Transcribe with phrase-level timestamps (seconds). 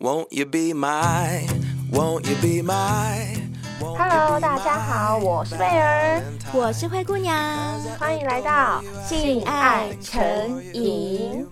[0.00, 1.46] Won't you be my,
[1.92, 3.36] won't you be my?
[3.80, 6.22] Hello，大家好，我是贝儿，
[6.54, 11.46] 我是灰姑娘，欢迎来到性爱成瘾。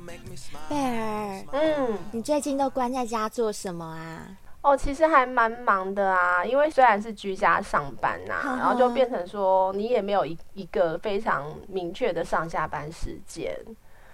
[0.67, 4.27] 贝儿，嗯，你最近都关在家做什么啊？
[4.63, 13.55] 哦，其实还蛮忙的啊，因为虽然是居家上班呐、啊，然后就变成说你也没有一一个非常明确的上下班时间。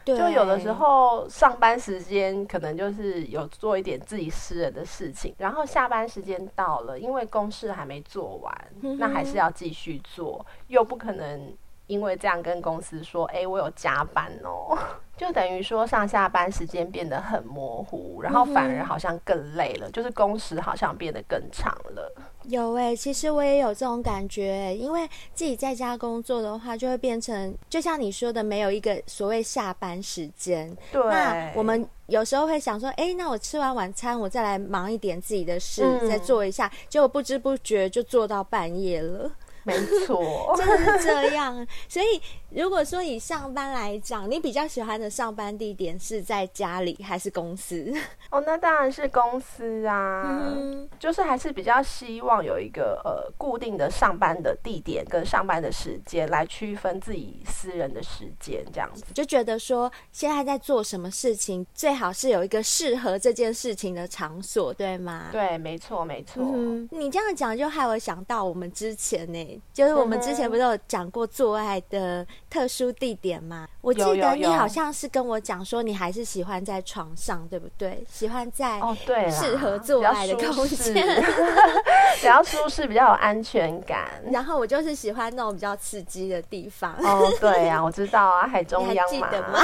[0.05, 14.77] 对，就有的时候上班时间可能就是有做一点自己私人的事情，然后下班时间到了，因为公事还没做完，嗯、那还是要继续做，又不可能因为这样跟公司说，哎、欸，我有加班哦。
[15.16, 22.12] 就等于说上下班时间变得很模糊，然后反而好像更累了，嗯、就是工时好像变得更长了。
[22.45, 30.77] 有哎、欸，其实我也有这种感觉、欸，因为自己在家工作的话，就会变成就像你说的，没有一个所谓下班时间。
[30.92, 39.30] 对，那我们有时候会想说，哎、欸，那我吃完晚餐，我再来忙一点自己的事，嗯、再做一下，结果不知不觉就做到半夜了。
[39.66, 39.74] 没
[40.06, 41.66] 错， 真的是这样。
[41.88, 42.21] 所以，
[42.55, 47.93] 如果说以上班来讲，你比较喜欢的上班地点是在家里还是公司？
[48.30, 50.23] 哦，那当然是公司啊。
[50.24, 65.28] 嗯，就是还是比较希望有一个呃固定的上班的地点跟上班的时间来区分自己私人的时间，这样子就觉得说现在在做什么事情，最好是有一个适合这件事情的场所，对吗？
[65.33, 66.43] 对，没错，没错。
[66.44, 69.61] 嗯，你这样讲就害我想到我们之前呢。
[69.72, 72.25] 就是我们之前不是有讲过做爱的
[72.55, 73.66] 特殊地点吗？
[73.81, 78.05] 我记得你好像是跟我讲说，你还是喜欢在床上，对不对？
[78.09, 80.94] 喜欢在哦，对，适合做爱的空间，
[82.15, 84.22] 比较舒适，比较有安全感。
[84.31, 86.94] 然后我就是喜欢那种比较刺激的地方。
[87.03, 89.59] 哦，对呀，我知道啊，海中央嘛，记得吗？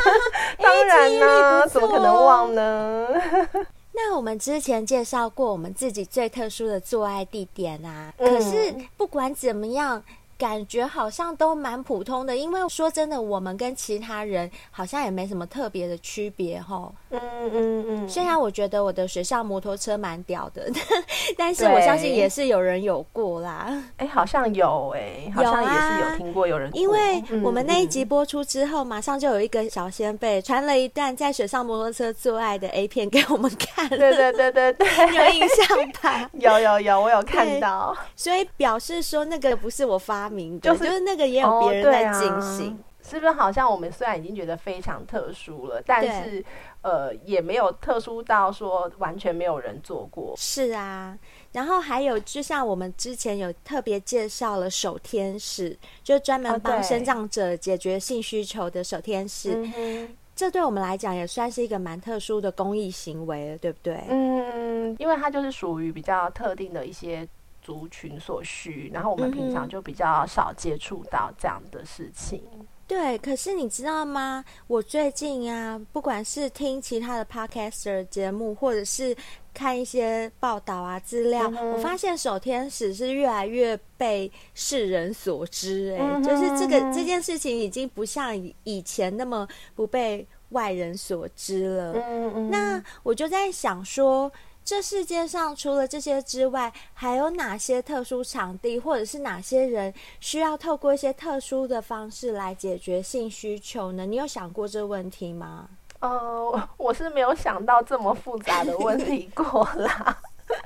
[0.56, 3.06] 当然呢，怎么可能忘呢？
[3.92, 10.02] 那我们之前介绍过我们自己最特殊的做爱地点啊，嗯、可是不管怎么样。
[10.40, 16.90] 感觉好像都蛮普通的，因为说真的，我们跟其他人好像也没什么特别的区别哈。
[17.10, 17.20] 嗯
[17.52, 18.08] 嗯嗯。
[18.08, 20.66] 虽然我觉得我的水上摩托车蛮屌的，
[21.36, 23.66] 但是我相信也是有人有过啦。
[23.98, 26.80] 哎、欸，好像有哎、欸，好像也是有听过有人过。
[26.80, 33.86] 因为我们那一集播出之后，马上就有一个小仙贝传了一段在水上摩托车做爱的 A 片给我们看。
[33.90, 36.30] 对对对对对，有印象吧？
[36.32, 37.94] 有有有，我有看到。
[38.16, 40.29] 所以表示说那个不是我发。
[40.60, 43.32] 就是就是那个也有别人在进行、哦啊，是不是？
[43.32, 46.44] 好像我们虽然已经觉得非常特殊了，但是
[46.82, 50.34] 呃也没有特殊到说完全没有人做过。
[50.36, 51.18] 是啊，
[51.52, 64.04] 然后还有就像我们之前有特别介绍了守天使，就专门帮生长者解决性需求的守天使，哦、这对我们来讲也算是一个蛮特殊的公益行为了，对不对？
[64.08, 67.26] 嗯，因为它就是属于比较特定的一些。
[67.62, 72.42] 族群所需，然后我们平常就比较少接触到这样的事情。
[72.52, 72.66] 嗯。
[72.86, 74.44] 对，可是你知道吗？
[74.66, 79.16] 我最近啊，不管是听其他的 podcaster 节目，或者是
[79.54, 85.96] 看一些报道啊、资料，嗯、我发现守天使是越来越被世人所知。
[85.96, 91.92] 哎、嗯，就是这个这件事情已经不像以前那么不被外人所知了。
[91.92, 94.32] 嗯嗯，那我就在想说。
[94.64, 104.06] 这世界上除了这些之外，还有哪些特殊场地，或者是哪些人需要透过一些特殊的方式来解决性需求呢？
[104.06, 105.68] 你有想过这个问题吗？
[105.98, 110.16] 呃， 我是没有想到这么复杂的问题 过啦。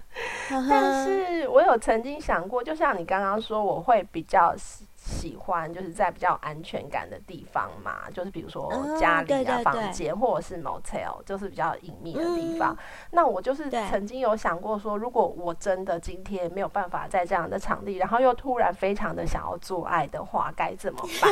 [0.48, 4.54] 但是我有曾经想过，就像你刚刚说，我会比较。
[5.04, 12.72] 喜欢就是在比较安全感的地方嘛，就是比如说家里啊、哦、对对对房间，或者是 motel，就是比较隐秘的地方。
[12.72, 12.78] 嗯、
[13.10, 21.30] 那我就是曾经有想过说，如果我真的今天没有办法在这样的场地，然后又突然非常的想要做爱的话，该怎么办？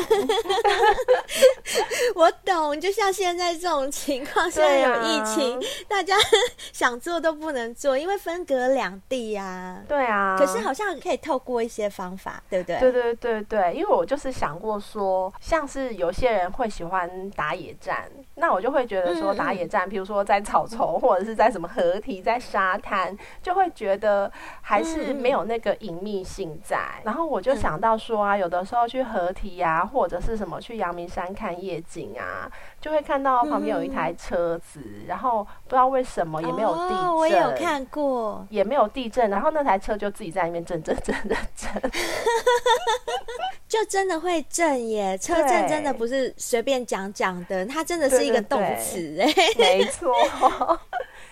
[2.15, 6.15] 我懂，就像现在这种情况，现在有疫情，啊、大家
[6.75, 9.83] 想做都不能做，因为分隔两地呀、啊。
[9.89, 10.37] 对啊。
[10.39, 12.79] 可是好像可以透过一些方法，对不对？
[12.79, 13.62] 对对对对。
[13.63, 18.11] 对，因为我就是想过说，像是有些人会喜欢打野战，
[18.43, 24.29] 那我就会觉得说打野战，比如说在草丛或者是在什么河堤、在沙滩，就会觉得
[24.61, 26.77] 还是没有那个隐秘性在。
[27.05, 32.51] 然后我就想到说啊，有的时候去河堤啊，或者是什么去阳明山看夜景啊，
[32.81, 41.93] 就会看到旁边有一台车子，然后不知道为什么也没有地震，我也有看过，也没有地震，然后那台车就自己在那边震震震震震。
[43.73, 49.19] 就真的会震耶，车震真的不是随便讲讲的，它真的是一个动词。
[49.19, 50.13] 哎， 没错。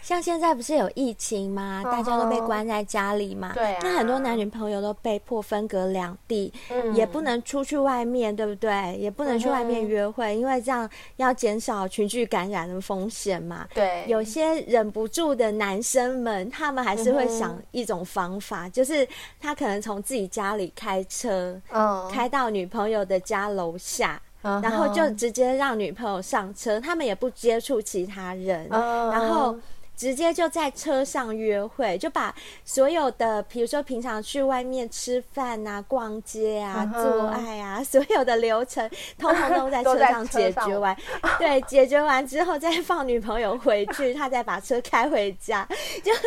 [0.03, 1.83] 像现在不是有疫情吗？
[1.85, 3.53] 大家都被关在家里嘛。
[3.55, 3.81] 对啊。
[3.83, 8.97] 那很多男女朋友都被迫分隔两地，嗯，也不能出去外面，对不对？
[8.97, 13.67] 也不能去外面约会，因为这样要减少群聚感染的风险嘛。
[13.75, 14.05] 对。
[14.07, 19.07] 有些忍不住的男生们，他们还是会想一种方法，就是
[19.41, 24.21] 他可能从自己家里开车，嗯，开到女朋友的家楼下。
[24.43, 29.55] 然后就直接让女朋友上车，他们也不接触其他人，然后
[30.01, 38.89] 直接就在车上约会，就把所有的，比如说平常去外面吃饭啊、逛街啊、做爱啊， 所有的流程，
[39.19, 40.97] 通通都在车上解决完。
[41.39, 45.69] 对，解决完之后再放女朋友回去，他再把车开回家，
[46.03, 46.23] 就是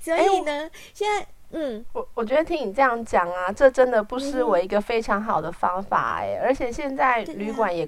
[0.00, 1.26] 所以呢，现在。
[1.54, 7.86] 嗯，我我觉得听你这样讲啊，这真的不失为一个非常好的方法哎、欸，而且现在旅馆也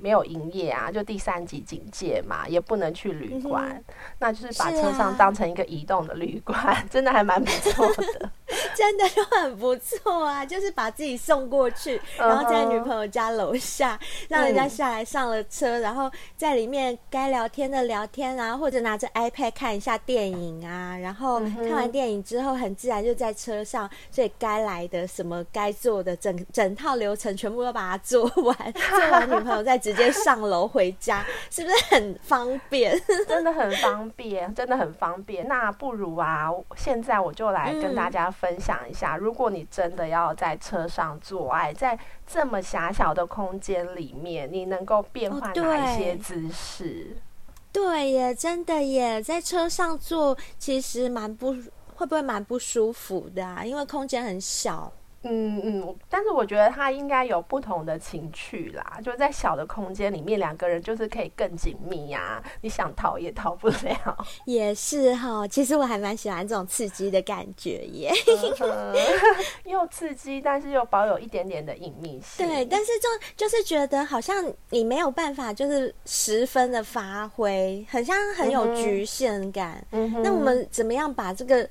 [0.00, 3.84] 没有营业啊，就第三级警戒嘛，也不能去旅馆，嗯，
[4.18, 8.30] 那就是把车上当成一个移动的旅馆，啊，真的还蛮不错的。
[8.74, 13.98] 真的就很不错啊，就是把自己送过去，然后在女朋友家楼下，
[14.28, 33.00] 让人家下来上了车，然后在里面该聊天的聊天啊，或者拿着 iPad 看一下电影啊，然后看完电影之后，很自然就在车上，所以该来的什么该做的整整套流程全部都把它做完， 做完女朋友再直接上楼回家， 是不是很方便？
[33.26, 35.48] 真的很方便，真的很方便。
[35.48, 38.48] 那不如啊，现在我就来跟大家分。
[38.58, 41.96] 享一下，如果你真的要在车上做爱，在
[42.26, 47.16] 这么狭小的空间里面，你能够变换哪一些姿势？
[47.16, 51.52] 哦，对耶，真的耶，在车上做其实蛮不，
[51.94, 53.64] 会不会蛮不舒服的啊？
[53.64, 54.92] 因为空间很小。
[55.22, 64.16] 嗯嗯，但是我觉得他应该有不同的情趣啦，就在小的空间里面，两个人就是可以更紧密呀、啊，你想逃也逃不了。
[64.46, 68.12] 也是哈，其实我还蛮喜欢这种刺激的感觉耶，
[68.60, 68.94] 嗯、
[69.70, 72.46] 又刺激，但是又保有一点点的隐秘性。
[72.46, 79.84] 对，但是就就是觉得好像你没有办法，就是十分的发挥，很像很有局限感。
[79.90, 81.68] 嗯，那我们怎么样把这个？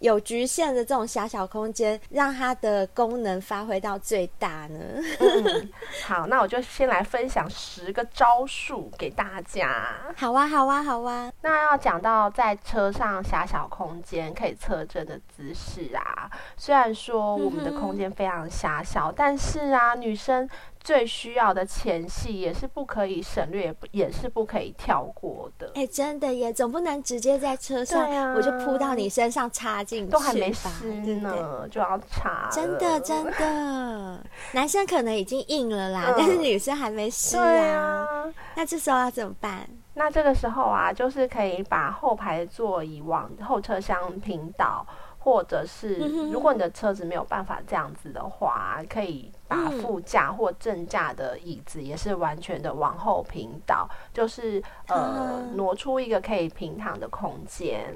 [0.00, 4.78] 有局限的这种狭小空间，让它的功能发挥到最大呢？
[5.20, 5.70] 嗯，
[6.04, 9.96] 好，那我就先来分享十个招数给大家。
[10.16, 11.30] 好啊，好啊，好啊。
[11.42, 20.48] 那要讲到在车上狭小空间可以侧正的姿势啊，虽然说我们的空间非常狭小，嗯，但是啊，女生。
[20.82, 25.66] 最需要的前戏也是不可以省略，也是不可以跳过的。
[25.74, 30.86] 哎、欸，真的耶，总不能直接在车上，啊、我就扑到你身上插进去，都还没湿
[31.16, 32.48] 呢，就要插。
[32.50, 38.34] 真的真的，男生可能已经硬了啦，嗯、但是女生还没湿啊，啊。
[38.54, 39.68] 那这时候要怎么办？
[39.92, 44.86] 那这个时候啊，就是可以把后排座椅往后车厢平倒，
[45.18, 45.96] 或者是
[46.32, 49.30] 如果你的车子没有办法这样子的话，可以。
[49.50, 57.92] 把副驾或正驾的椅子也是完全的往后平倒，就是呃挪出一个可以平躺的空间。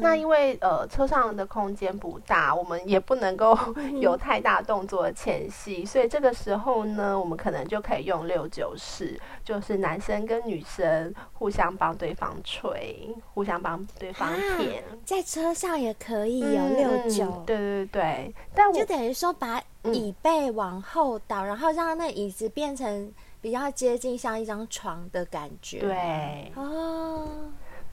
[0.00, 3.54] 那因为呃车上的空间不大，我们也不能够
[4.00, 17.44] 有太大动作的前戏，所以这个时候呢，我们可能就可以用六九式，就是男生跟女生互相帮对方吹，互相帮对方舔，在车上也可以有六九。
[17.44, 19.62] 对对对，但我就等于说把。
[19.92, 25.80] 椅背往后倒，然后让那椅子变成比较接近像一张床的感觉。
[25.80, 27.28] 对哦，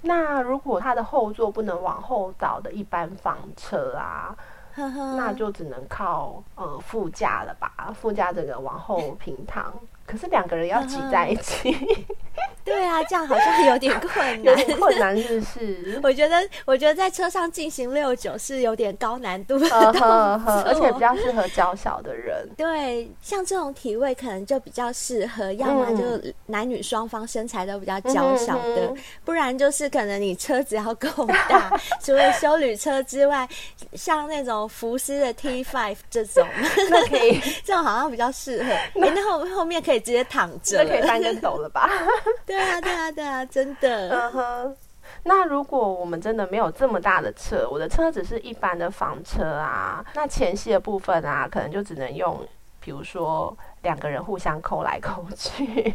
[0.01, 4.35] 那如果它的后座不能往后倒的一般房车啊，
[4.75, 7.93] 那就只能靠呃副驾了吧？
[7.93, 9.73] 副驾这个往后平躺。
[10.05, 11.75] 可是两个人要挤在一起，
[12.63, 15.99] 对啊，这样好像有点困难，有点困难，是不是？
[16.03, 22.47] 我觉得，我觉得在车上进行六九是有点高难度的而且比较适合娇小的人。
[22.57, 26.03] 对，像这种体位可能就比较适合，要么就
[26.47, 33.47] 男女双方身材都比较娇小的，嗯，不然就是可能你车子要够大， 除了修旅车之外，
[33.93, 36.45] 像那种福斯的 T5 这种，
[36.89, 38.69] 那可以，这种好像比较适合。
[38.95, 39.92] 那、欸、后后面可以。
[39.93, 41.87] 可以直接躺着，那可以翻跟斗了吧？
[42.47, 44.09] 对啊，对啊，对啊，真的。
[44.09, 44.77] 嗯哼。
[45.25, 52.39] 那如果我们真的没有这么大的车，我的车只是一般的房车啊，那前戏的部分啊，可能就只能用，
[52.79, 55.93] 比如说两个人互相抠来抠去，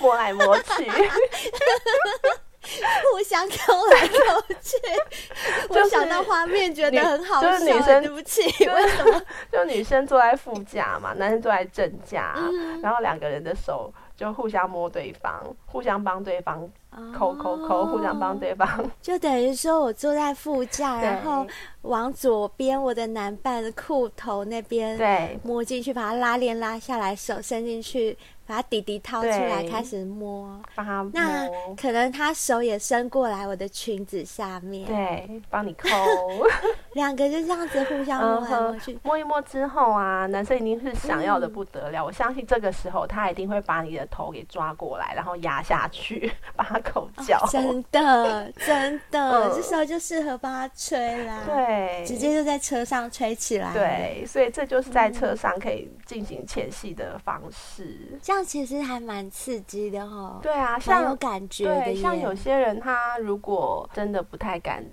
[0.00, 0.88] 摸来摸去。
[2.62, 4.76] 互相抠来抠去，
[5.68, 7.50] 我想到画面觉得很好笑。
[7.52, 9.22] 就是女生，对不起，为什么？
[9.50, 16.68] 就女生坐在副驾嘛，男生坐在正驾，嗯、然后两个人的手就互相摸对方，互相帮对方
[17.16, 18.68] 抠抠抠，互相帮对方。
[19.02, 21.46] 就等于说我坐在副驾，然后
[21.82, 28.16] 往左边我的男伴的裤头那边，对，摸进去，把他拉链拉下来，手伸进去。
[28.52, 31.10] 把弟弟掏出来，开始摸，帮他摸。
[31.14, 35.88] 那可能他手也伸过来我的裙子下面，对，帮你抠。
[36.94, 42.02] 两个就这样子互相摸来摸去，摸一摸之后啊，男生一定是想要的不得了。
[42.02, 47.38] 嗯、我相信这个时候他一定会把你的头给抓过来，然后压下去， 把他口交。
[47.38, 51.40] 哦、真的， 真的，嗯、这时候就适合帮他吹啦。
[51.46, 53.72] 对，直接就在车上吹起来。
[53.72, 57.84] 对，所以这就是在车上可以进行前戏的方式。
[58.12, 58.42] 嗯、这样。
[58.52, 61.84] 其实还蛮刺激的哈，对啊，像有感觉的。
[61.84, 64.84] 对，像有些人他如果真的不太敢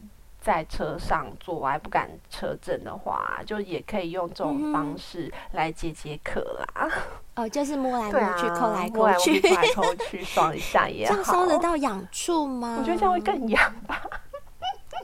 [0.50, 6.90] 在车上坐，还不敢车震的话，就也可以用这种方式来解解渴啦。
[7.36, 11.14] 嗯、哦，就是摸来摸去，抠、啊、来抠去，摸来抠去，爽一下也好。
[11.14, 12.78] 这样烧得到痒处吗？
[12.80, 14.02] 我觉得这样会更痒吧。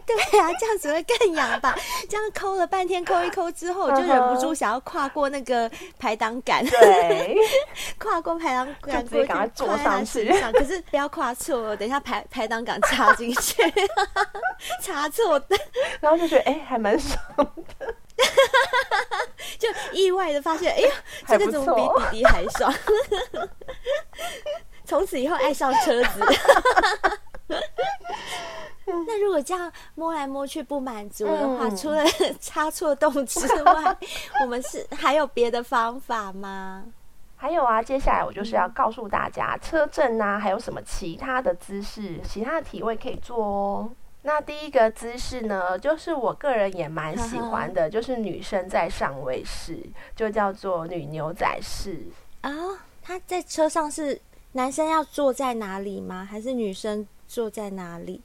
[0.31, 1.75] 对啊，这样子会更痒吧？
[2.09, 7.35] 这样抠了半天，抠一抠之后，我就忍不住想要跨过那个排挡杆，对，
[7.97, 10.27] 跨过排挡杆，直接赶快坐上去。
[10.53, 13.63] 可是不要跨错，等一下排排挡杆插进去，
[14.81, 15.57] 插错的，
[15.99, 17.17] 然后就觉得哎、欸，还蛮爽
[17.79, 17.95] 的，
[19.57, 20.91] 就意外的发现，哎呀，
[21.27, 21.81] 这个怎么比
[22.11, 22.73] 弟弟还爽？
[24.85, 26.23] 从此以后爱上车子。
[29.07, 32.03] 那如果这样摸来摸去不满足的话，嗯、除了
[32.39, 33.97] 插错洞之外，
[34.41, 36.83] 我们是还有别的方法吗？
[37.35, 43.91] 还有啊，接下来我就是要告诉大家，车震啊，还有什么其他的姿势、其他的体位可以做哦。
[44.21, 49.77] 那第一个姿势呢，就是我个人也蛮喜欢的，就是女生在上位式，
[50.15, 52.01] 就叫做女牛仔式
[52.41, 52.51] 啊。
[53.03, 54.19] 他、哦、在车上是
[54.53, 56.25] 男生要坐在哪里吗？
[56.27, 58.21] 还是女生坐在哪里？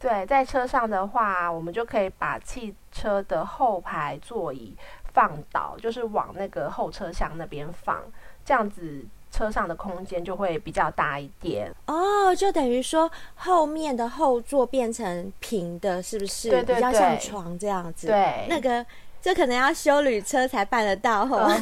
[0.00, 4.74] 对，在车上的话，我们就可以把汽车的后排座椅
[5.12, 8.02] 放倒，就是往那个后车厢那边放，
[8.42, 11.70] 这样子车上的空间就会比较大一点。
[11.86, 16.48] 哦，就等于说后面的后座变成平的，是不是？
[16.48, 18.06] 对对对，比较像床这样子。
[18.06, 18.84] 对，那个
[19.20, 21.24] 这可能要修旅车才办得到。
[21.24, 21.54] 哦，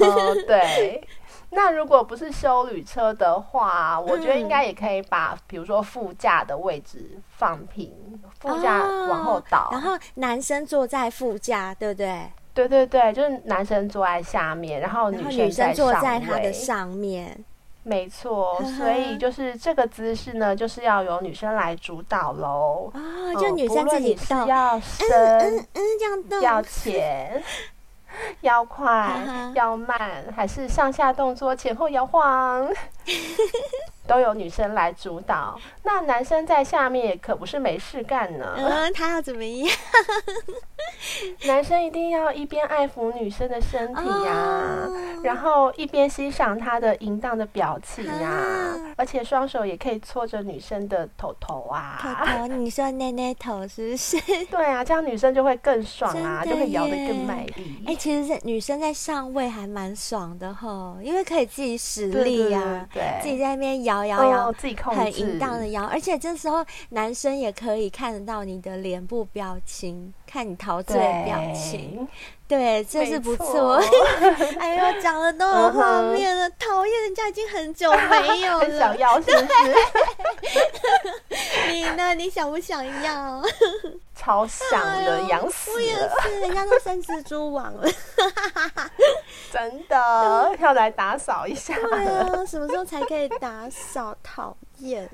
[0.46, 1.02] 对。
[1.50, 7.92] 那如果不是修旅车的话，我觉得应该也可以把，比如说副驾的位置放平，
[8.40, 12.30] 副驾往后倒，哦，然后男生坐在副驾，对不对？
[12.52, 17.44] 对对对，就是男生坐在下面，然后女生，女生坐在他的上面。
[17.84, 22.90] 没错，所以就是这个姿势呢，就是要由女生来主导喽。
[22.92, 27.42] 哦，就女生自己动，要深，嗯嗯，嗯，这样动，要浅。
[28.42, 29.10] 要快
[29.54, 32.68] 要慢，还是上下动作前后摇晃，
[34.08, 35.56] 都由女生来主导。
[35.84, 38.54] 那男生在下面也可不是没事干呢。
[38.56, 39.68] 嗯，他要怎么样？
[41.46, 44.88] 男生一定要一边爱抚女生的身体呀、
[45.22, 51.98] 然后一边欣赏她的淫荡的表情呀、啊，啊、而且双手也可以搓着女生的头头啊。
[52.00, 54.16] 头头，你说捏捏头是不是？
[54.50, 57.82] 对啊，这样女生就会更爽啊，就会摇得更卖力。
[57.86, 70.12] 哎、欸，其实是女生在上位还蛮爽的哈，因为可以自己使力呀、啊，对，对，对，自己在那边摇摇摇，自己控制，很淫荡的摇，而且这时候男生也可以看得到你的脸部表情。
[70.30, 72.06] 看你陶醉的表情，
[72.46, 73.80] 对，这是不错。
[74.60, 79.46] 哎呦，讲的都有画面了，讨厌，人家已经很久没有了， 想要是不是？
[81.72, 82.14] 你呢？
[82.14, 83.42] 你想不想要？
[84.14, 85.76] 超想的，痒死了！
[85.76, 87.88] 我也是，人家都生蜘蛛网了，
[89.50, 91.74] 真的要来打扫一下。
[91.74, 94.14] 对啊，什么时候才可以打扫？
[94.22, 95.08] 讨厌。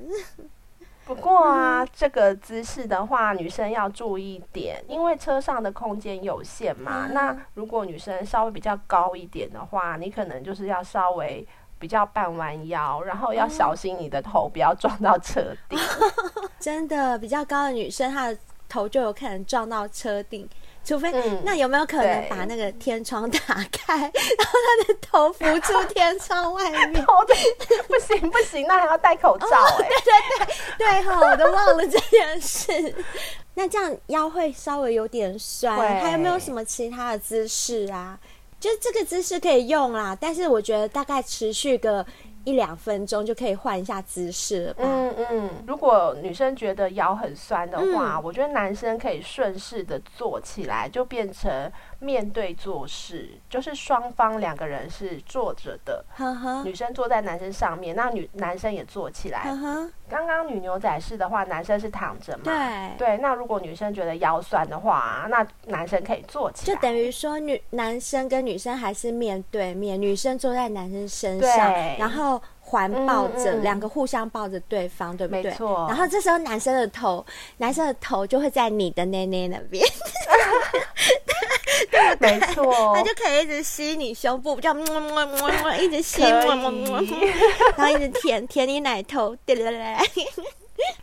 [1.05, 7.07] 不过啊，这个姿势的话，女生要注意点，因为车上的空间有限嘛。
[7.11, 11.47] 那如果女生稍微比较高一点的话，你可能就是要稍微
[11.77, 15.77] 比较半弯腰，然后要小心你的头不要撞到车顶。
[16.59, 20.49] 真的，比较高的女生，她的头就有可能撞到车顶。
[20.85, 23.39] 除非，嗯、那有没有可能把那个天窗打
[23.71, 27.03] 开，然后他的头浮出天窗外面？
[27.87, 29.47] 不行不行，那还要戴口罩！
[29.77, 32.95] 对对对对哈，我都忘了这件事。
[33.55, 38.19] 那这样腰会稍微有点酸，还有没有什么其他的姿势啊？
[38.59, 42.05] 就这个姿势可以用啦，但是我觉得大概持续个
[42.45, 44.83] 一两分钟就可以换一下姿势了吧？
[44.85, 45.49] 嗯嗯。
[45.67, 51.51] 如果女生觉得腰很酸的话，嗯、我觉得男生可以顺势的坐起来，就变成
[51.99, 56.03] 面对做事，就是双方两个人是坐着的，
[56.63, 59.43] 女生坐在男生上面，那女男生也坐起来。
[60.07, 62.43] 刚刚女牛仔式的话，男生是躺着嘛？
[62.43, 63.17] 对对。
[63.17, 75.43] 那如果女生觉得腰酸的话，那男生可以坐起来，就等于说女男生跟女生还是面对面，女生坐在男生身上，然后环抱着，嗯嗯两个互相抱着对方，对不对？
[75.45, 75.87] 没错。
[75.87, 77.25] 然后这时候男生的头，
[77.57, 79.83] 男生的头就会在你的内内那边。
[82.19, 82.65] 没错，
[82.95, 87.01] 他就可以一直吸你胸部，这样么么么么，一直吸，可以么么么，
[87.77, 89.95] 然后一直舔舔你奶头，对对对。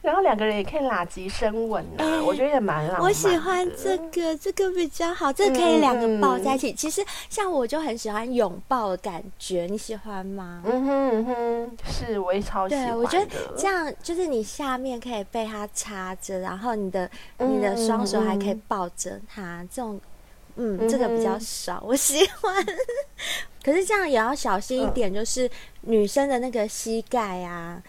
[0.02, 3.02] 然后两个人也可以拉吉深吻呢，欸、我觉得也蛮浪漫。
[3.02, 6.72] 我喜欢这个，这个比较好，这个可以两个抱在一起。
[6.74, 10.62] 其实像我就很喜欢拥抱的感觉，你喜欢吗？
[10.66, 12.86] 嗯哼嗯哼，是，我也超喜欢。
[12.88, 13.26] 对，我觉得
[13.56, 19.98] 这样就是你下面可以被他插着，然后你的你的双手还可以抱着他，这种。
[20.56, 22.54] 嗯，这个比较少，嗯、我喜欢。
[23.64, 25.48] 可是这样也要小心一点，就是
[25.82, 27.80] 女生的那个膝盖啊，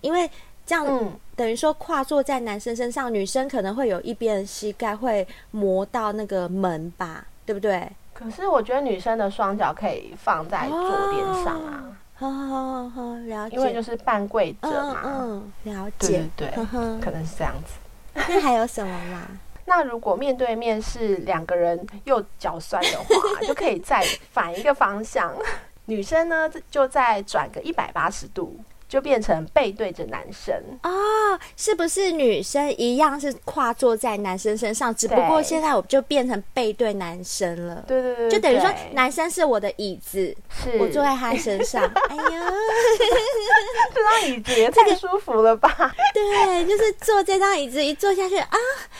[0.00, 0.30] 因为
[0.64, 0.86] 这样
[1.34, 7.90] 等于说跨坐在男生身上，女生可能会有一边的膝盖会磨到那个门吧，对不对？
[8.14, 11.84] 可是我觉得女生的双脚可以放在坐垫上啊。
[12.14, 13.56] 好好好，了解。
[13.56, 15.02] 因为就是半跪着嘛。
[15.04, 16.26] 嗯，了解。
[16.34, 17.74] 对对对，可能是这样子。
[18.14, 19.26] 那还有什么吗？
[19.66, 25.34] 那如果面对面是两个人又脚酸的话，就可以再反一个方向，
[25.86, 28.58] 女生呢就再转个一百八十度。
[28.96, 34.94] 就变成背对着男生哦，是不是女生一样是跨坐在男生身上？
[34.96, 37.84] 只不过现在我就变成背对男生了。
[37.86, 41.82] 对对对，就等于说男生是我的椅子，是我坐在他身上。
[42.08, 42.22] 哎呀，
[43.92, 45.68] 这张椅子也太舒服了吧？
[46.14, 48.56] 对，就是坐这张椅子一坐下去啊，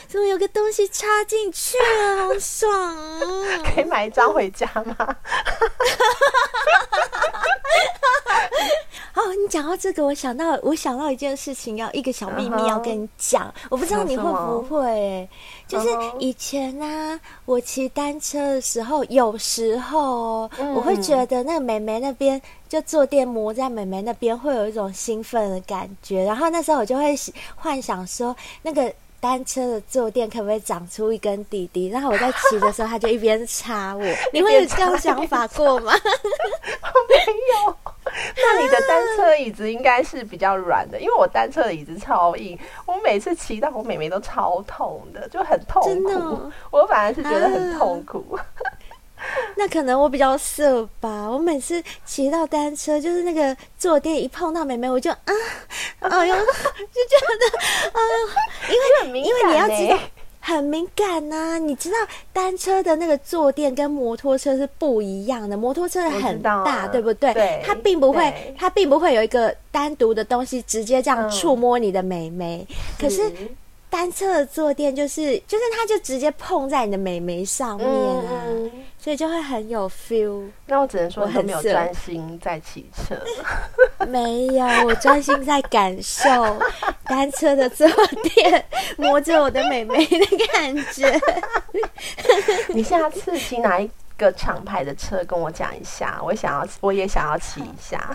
[0.08, 3.64] 怎么有个东西插进去了，好爽啊！
[3.74, 5.16] 可以买一张回家吗？
[9.14, 13.66] 哦，你讲到这个，我想到我想到一件事情，要一个小秘密要跟你讲，uh huh.
[13.70, 15.29] 我不知道你会不会、欸，
[15.66, 27.14] 就是以前呢、啊，我骑单车的时候，有时候我会觉得那个美眉那边就坐垫磨在美眉那边，会有一种兴奋的感觉，然后那时候我就会
[27.55, 28.92] 幻想说那个。
[29.20, 31.88] 单车的坐垫可不可以长出一根弟弟？
[31.88, 34.05] 然后我在骑的时候，他就一边插我。
[34.33, 35.92] 你会有这样想法过吗？
[37.09, 37.33] 没
[37.66, 37.76] 有。
[38.37, 45.88] 那你的单车椅子应该是比较软的，因为我单车的椅子超硬，我每次骑到我妹妹都超痛的，就很痛苦。
[45.88, 46.52] 真的哦？
[46.70, 48.37] 我反而是觉得很痛苦。
[48.37, 48.46] 啊
[49.56, 55.32] 那可能我比较色吧，我每次骑到单车，就是那个坐垫一碰到妹妹，我就啊，
[56.00, 57.58] 哎呦，就觉得
[57.92, 58.00] 啊，
[58.68, 59.98] 因为因为你要知道
[60.40, 61.96] 很敏感呐、啊，你知道
[62.32, 67.32] 单车的那个坐垫跟摩托车是不一样的，摩托车很大，对不对？
[67.34, 73.32] 对，它并不会，它并不会有一个单独的东西直接这样触摸你的美眉，嗯、可是。
[73.88, 78.70] 单车的坐垫就是，就是它就直接碰在你的美眉上面啊，嗯、
[79.07, 80.49] 所以就会很有 feel。
[80.66, 83.14] 那我只能说，我很没有专心在骑车。
[84.09, 86.59] 没有，我专心在感受
[87.07, 87.87] 单车的坐
[88.35, 88.66] 垫
[88.97, 91.16] 摸着我的美眉的感觉。
[92.75, 98.12] 你下次骑哪一个厂牌的车，跟我讲一下，我想要，我也想要骑一下。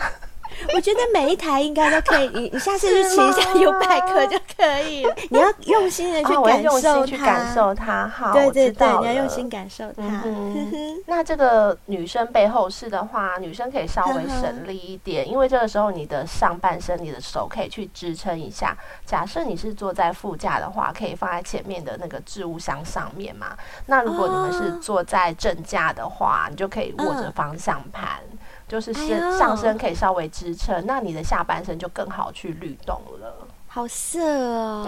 [0.76, 5.16] 我觉得每一台应该都可以，你你下次去骑一下 U-Bike 就可以了。
[5.30, 8.08] 你要用心的去感受它，去感受它。
[8.08, 10.24] 好，对对对，你要用心感受它。
[11.08, 18.78] 那这个女生背后是的话，女生可以稍微省力一点，因为这个时候你的上半身，你的手可以去支撑一下。
[19.06, 23.58] 假设你是坐在副驾的话，可以放在前面的那个置物箱上面嘛。
[23.86, 28.20] 那如果你们是坐在正驾的话，你就可以握着方向盘。
[28.72, 33.36] 就是身上身可以稍微支撑，那你的下半身就更好去律动了。
[33.74, 34.86] 好色哦！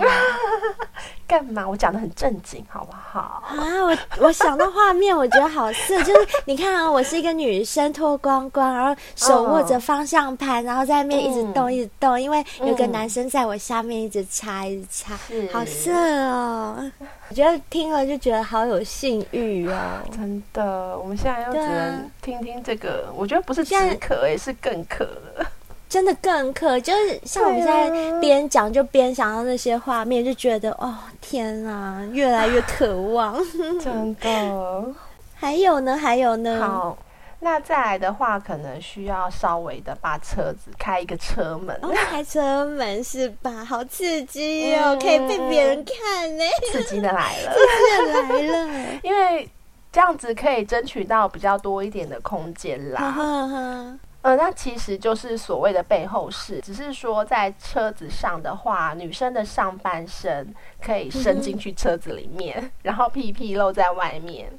[1.26, 1.66] 干嘛？
[1.66, 3.42] 我讲的很正经，好不好？
[3.48, 15.18] 啊，我我想到画面，我觉得好色， 就是你看啊，我是一个女生，脱光光，然后手握着方向盘，然后在那边一直动，一直动，因为有个男生在我下面一直插，一直插，
[15.54, 16.92] 好色哦！
[17.30, 21.00] 我觉得听了就觉得好有性欲哦，真的。
[21.00, 25.46] 我们现在又只能听听这个，我觉得不是止渴，也是更渴了。
[25.94, 33.38] 真的更渴，就是像我们在边讲就边想到那些画面，就觉得哦天啊，越来越渴望。
[33.80, 34.86] 真的。
[35.38, 35.96] 还有呢？
[35.96, 36.60] 还有呢？
[36.60, 36.98] 好，
[37.42, 43.64] 那再来的话，可能需要稍微的把车子开一个车门，哦、开车门是吧？
[43.64, 49.48] 好刺激哦，嗯、可以被别人看呢，刺激的来了，刺激的来了， 因为
[49.92, 54.00] 这样子可以争取到比较多一点的空间啦。
[54.24, 64.50] 呃，那其实就是所谓的背后式，只是说在车子上的话，女生的上半身可以伸进去车子里面，嗯、 然后屁屁露在外面，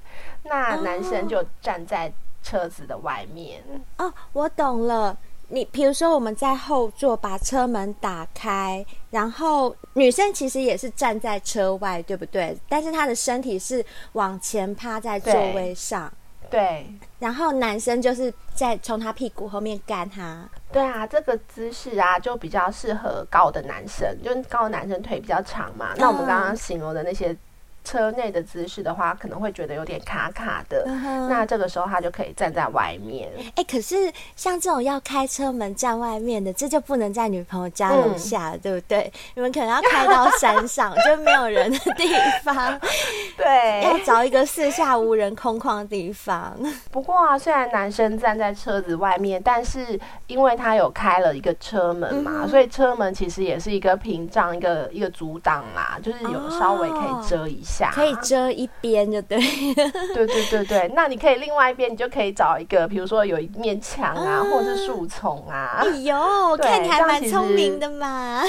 [0.42, 3.64] 那男生就站在车子的外面。
[3.96, 5.16] 哦，我懂了。
[5.48, 12.54] 你比如说我们在后座把车门打开，然后女生其实也是站在车外，对不对？
[12.68, 16.12] 但是她的身体是往前趴在座位上。
[16.54, 16.86] 对，
[17.18, 20.48] 然后男生就是在从他屁股后面干他。
[20.70, 25.94] 对啊，这个姿势啊，就比较适合高的男生，就是高的男生腿比较长嘛。
[25.96, 27.36] 那我们刚刚形容的那些。
[27.84, 30.84] 车内的姿势的话，可能会觉得有点卡卡的。
[30.88, 31.28] Uh.
[31.28, 33.30] 那这个时候他就可以站在外面。
[33.36, 39.12] 哎、欸，可是像这种要开车门站外面的，这就不能在女朋友家楼下，嗯、对不对？
[39.34, 42.08] 你们可能要开到山上，就没有人的地
[42.42, 42.78] 方。
[43.36, 46.56] 对，要找一个四下无人、空旷的地方。
[46.90, 57.73] 不过啊，虽然男生站在车子外面，但是因为他有开了一个车门嘛，嗯、所以车门其实也是一个屏障，一个一个阻挡啦，就是有稍微可以遮一下。
[57.80, 57.90] Oh.
[57.94, 59.38] 可以遮一边就对，
[60.14, 60.92] 对对对对。
[60.94, 65.78] 那你可以另外一边，你就可以找一个，比如说有一面墙啊，嗯、或者是树丛啊。
[65.80, 68.44] 哎呦，我看你还蛮聪明的嘛，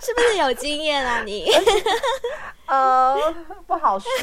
[0.00, 1.50] 是不是有经验啊你？
[2.66, 3.16] 呃，
[3.66, 4.10] 不好说。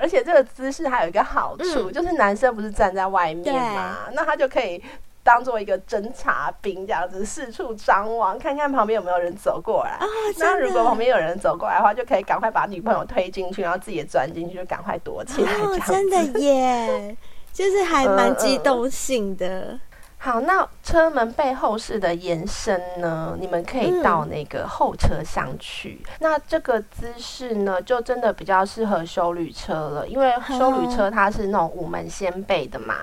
[0.00, 4.82] 而且这个姿势还有一个好处，嗯、就是男生不是站在外面嘛，那他就可以。
[5.24, 9.96] 当做一个侦察兵这样子四处张望，看看旁边有没有人走过来。
[10.00, 10.06] 哦、
[10.38, 15.52] 那如果旁边有人走过来的话，就可以赶快把女朋友推进去，然后自己也钻进去，就赶快躲起来。
[15.52, 17.16] 哦，真的耶，
[17.52, 19.46] 就是还蛮机动性的。
[19.46, 19.80] 嗯嗯。
[20.18, 23.36] 好，那车门背后式的延伸呢？
[23.40, 26.00] 你们可以到那个后车厢去。
[26.04, 32.94] 嗯、那这个姿势呢，就真的比较适合修旅车了，因为修旅车它是那种五门掀背的嘛。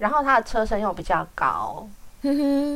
[0.00, 1.86] 然后它的车身又比较高，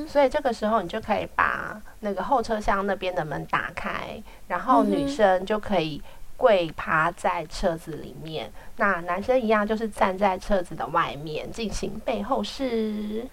[0.07, 6.03] 所以这个时候你就可以把那个后车厢那边的门打开，然后女生就可以
[6.37, 13.27] 跪趴在车子里面，那男生一样就是站在车子的外面进行背后式。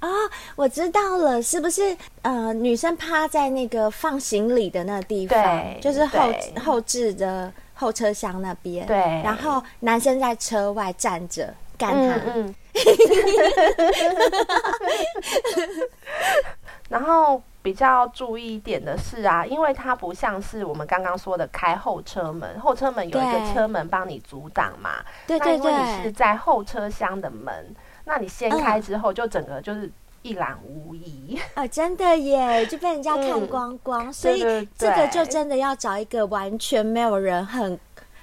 [0.00, 1.96] 啊、哦，我知道了，是不是？
[2.22, 12.16] 呃，女生趴在那个放行李的那个地方，就是后后置的后车厢那边，对，然后男生在车外站着干他。
[12.16, 12.54] 嗯嗯
[16.88, 24.94] 然后比较注意一点的是啊，因为它不像是我们刚刚说的开后车门，后车门有一个车门帮你阻挡嘛。
[25.26, 25.58] 对对对。
[25.58, 29.88] 那因为你是在后车厢的门，那你掀开之后，就整个就是
[30.22, 31.38] 一览无遗。
[31.54, 34.08] 啊、真的耶，就被人家看光光。
[34.08, 37.78] 嗯、所以这个就真的要找一个完全没有人很。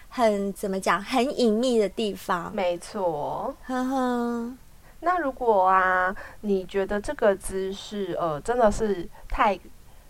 [0.09, 1.01] 很怎么讲？
[1.01, 2.53] 很隐秘的地方。
[2.53, 4.53] 没错，呵呵。
[5.01, 9.57] 那如果啊，你觉得这个姿势呃真的是太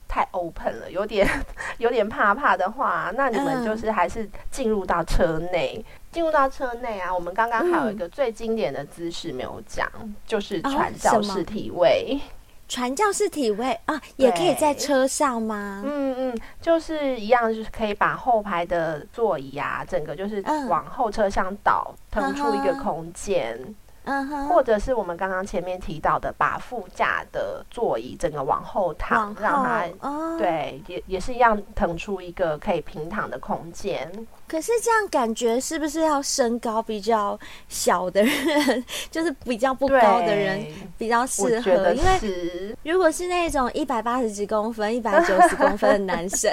[0.08, 1.28] 太 open 了，有点
[1.78, 5.84] 有点怕怕的话，那你们就是还是进入到车内。
[6.10, 12.18] 进、嗯、入到车内啊，我们刚刚还有一个最经典的姿势没有讲，嗯、就是传教士体位。
[12.22, 12.37] 哦
[12.68, 15.82] 传教士体位啊，也可以在车上吗？
[15.86, 23.58] 嗯嗯，就是一样，就是可以把后排的座椅啊，整个就是往后车厢倒，腾出一个空间。
[24.10, 34.10] 嗯哼，或者是我们刚刚前面提到的，把副驾的座椅整个往后躺，后让它、哦、对，也也是一样腾出一个可以平躺的空间。
[34.48, 40.66] 可是这样感觉是不是要身高比较小的人， 就是比较不高的人
[40.98, 41.94] 比较适合？
[41.94, 46.50] 因为如果是那种一百八十几公分、一百九十公分的 男生，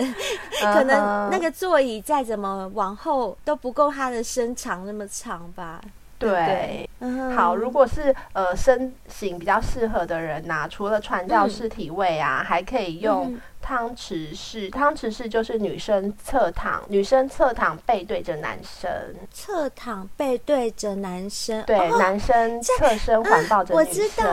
[0.75, 5.81] 可能那个座椅再怎么往后都不够他的身长那么长吧。
[6.19, 6.89] 对，
[7.37, 13.39] 好，如果是呃身形比较适合的人呐、啊，除了传教士体位啊，嗯、还可以用。
[13.65, 18.91] 汤匙式，汤匙式就是女生侧躺，女生侧躺背对着男生，
[19.33, 23.89] 侧躺背对着男生，对，哦、男生侧身环抱着女生。
[23.89, 24.25] 我知道，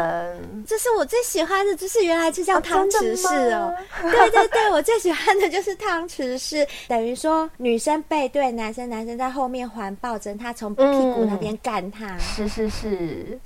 [0.67, 3.73] 这是我最喜欢的，就是原来就叫汤匙式哦。
[4.03, 12.17] 哦对对对，我最喜欢的就是汤匙式， 等于说女生背对男生，男生在后面环抱着他，从屁股那边干他。
[12.17, 13.39] 嗯、是是是，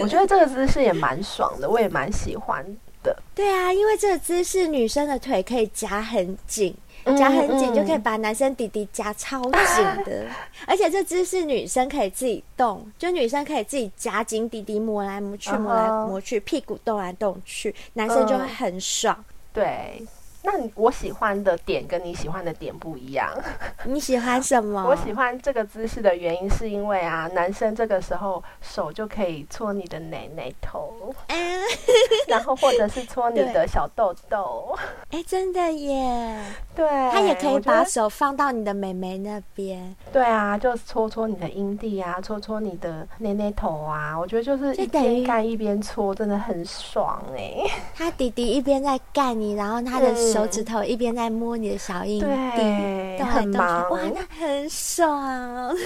[0.00, 2.64] 我觉得这个姿势也蛮爽的，我也蛮喜欢。
[3.34, 6.74] 对啊，因为这个姿势，女生的腿可以夹很紧，
[7.18, 9.52] 夹很紧就可以把男生弟弟夹超紧
[10.04, 10.26] 的，
[10.66, 19.24] 而且这姿势女生可以自己动，就女生可以自己夹紧弟弟磨来磨去，磨来磨去，屁股动来动去，男生就会很爽。
[19.52, 20.02] 对。
[20.44, 23.32] 那我喜欢的点跟你喜欢的点不一样。
[23.86, 24.84] 你喜欢什么？
[24.84, 31.14] 我喜欢这个姿势的原因是因为啊，男生这个时候手就可以搓你的奶奶头，
[32.26, 34.76] 然后或者是搓你的小豆豆。
[35.10, 36.42] 哎、欸，真的耶！
[36.74, 39.94] 对，他也可以把手放到你的美眉那边。
[40.12, 44.18] 对啊，就搓搓你的阴蒂啊，搓搓你的奶奶头啊。
[44.18, 47.70] 我觉得就是一边干一边搓，真的很爽哎、欸。
[47.94, 50.31] 他弟弟一边在干你，然后他的。
[50.32, 55.76] 手指头一边在摸你的小阴蒂，都很忙，哇，那很爽，很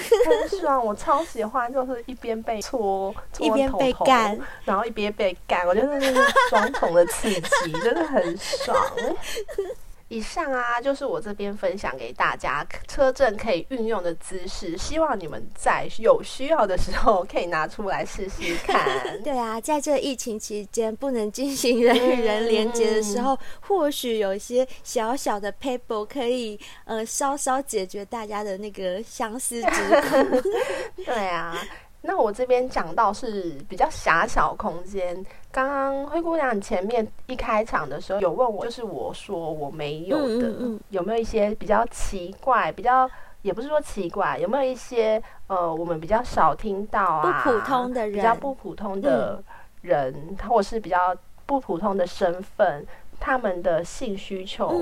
[0.59, 6.15] 爽，我超喜欢，就是一边被搓，一边被干，然后一边被干，我觉得那是
[6.49, 8.75] 双重的刺激，真的很爽。
[10.09, 18.87] 以上啊，就是我这边分享给大家车震可以运用的姿势，希望你们在有需要的时候可以拿出来试试看。
[19.23, 30.49] 对啊，在这疫情期间不能进行人与人连接的时候，嗯、或许有一些小小的 paper 可以呃稍稍解决大家的那个相思之苦。
[31.05, 31.61] 对啊。
[32.07, 35.13] 那我这边讲到是比较狭小空间。
[35.51, 43.09] 刚刚灰姑娘前面一开场的时候有问我，就是我说我没有的，嗯嗯、有没有一些比较奇怪、比较
[43.41, 49.43] 也不是说奇怪，有没有一些呃我们比较少听到啊，不普通的人，比较不普通的
[49.81, 51.13] 人，嗯、或是比较
[51.45, 52.87] 不普通的身份，
[53.19, 54.81] 他们的性需求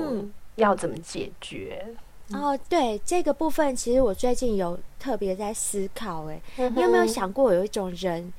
[0.54, 1.84] 要怎么解决？
[2.30, 6.26] 嗯哦，对这个部分，其实我最近有特别在思考。
[6.26, 6.40] 哎，
[6.74, 8.32] 你有没有想过，有一种人，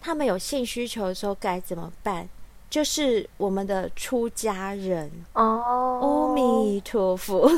[0.00, 2.28] 他们有性需求的时候该怎么办？
[2.70, 7.48] 就是我们的出家人哦，阿弥陀佛。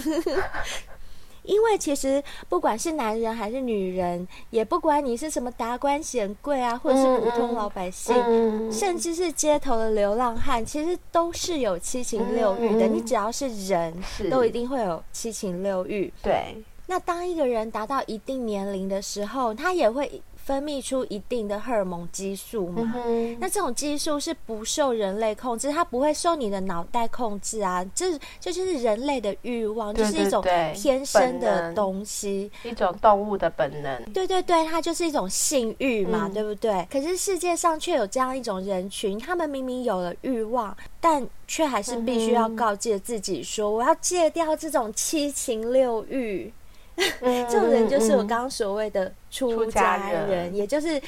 [1.46, 12.86] 因为其实不管是男人还是女人，也不管你是什么达官显贵啊，或者是普通老百姓，嗯嗯、甚至是街头的流浪汉，其实都是有七情六欲的。
[12.86, 16.12] 嗯、你只要是人，是都一定会有七情六欲。
[16.22, 16.56] 对。
[16.88, 20.20] 那当一个人达到一定年龄的时候，他也会。
[20.46, 34.00] 分泌出一定的荷尔蒙激素嘛，嗯、那这种激素是不受人类控制，它不会受你的脑袋控制啊，这这就是人类的欲望，对对对，就是一种天生的东西，一种动物的本能。
[34.12, 36.86] 对对对，它就是一种性欲嘛，嗯、对不对？
[36.88, 46.52] 可是世界上却有这样一种人群，他们明明有了欲望，但却还是必须要告诫自己说，嗯、我要戒掉这种七情六欲。
[47.48, 51.00] 这种人就是我刚刚所谓的出家人，人也就是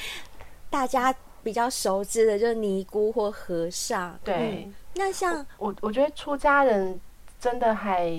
[0.69, 4.17] 大家比较熟知的，就是尼姑或和尚。
[4.23, 6.99] 对，嗯、那像我，我觉得出家人
[7.39, 8.13] 真的还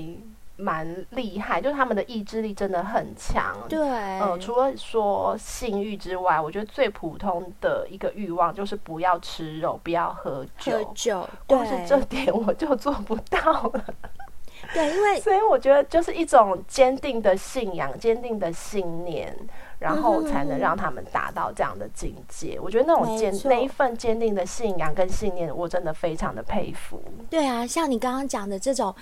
[0.56, 3.56] 蛮厉害，就是他们的意志力真的很强。
[3.68, 3.78] 对，
[4.18, 10.72] 呃，除了说性欲之外，我觉得最普通的一个欲望就是不要吃肉，不要喝酒。
[10.72, 13.84] 喝酒，光是这点我就做不到了。
[14.72, 19.36] 对，因为所以我觉得就是一种坚定的信仰、坚定的信念，
[19.78, 22.56] 然后才能让他们达到这样的境界。
[22.56, 27.02] 嗯、我觉得那种坚那一份坚定的信仰跟信念，我真的非常的佩服。
[27.28, 28.94] 对啊，像你刚刚讲的这种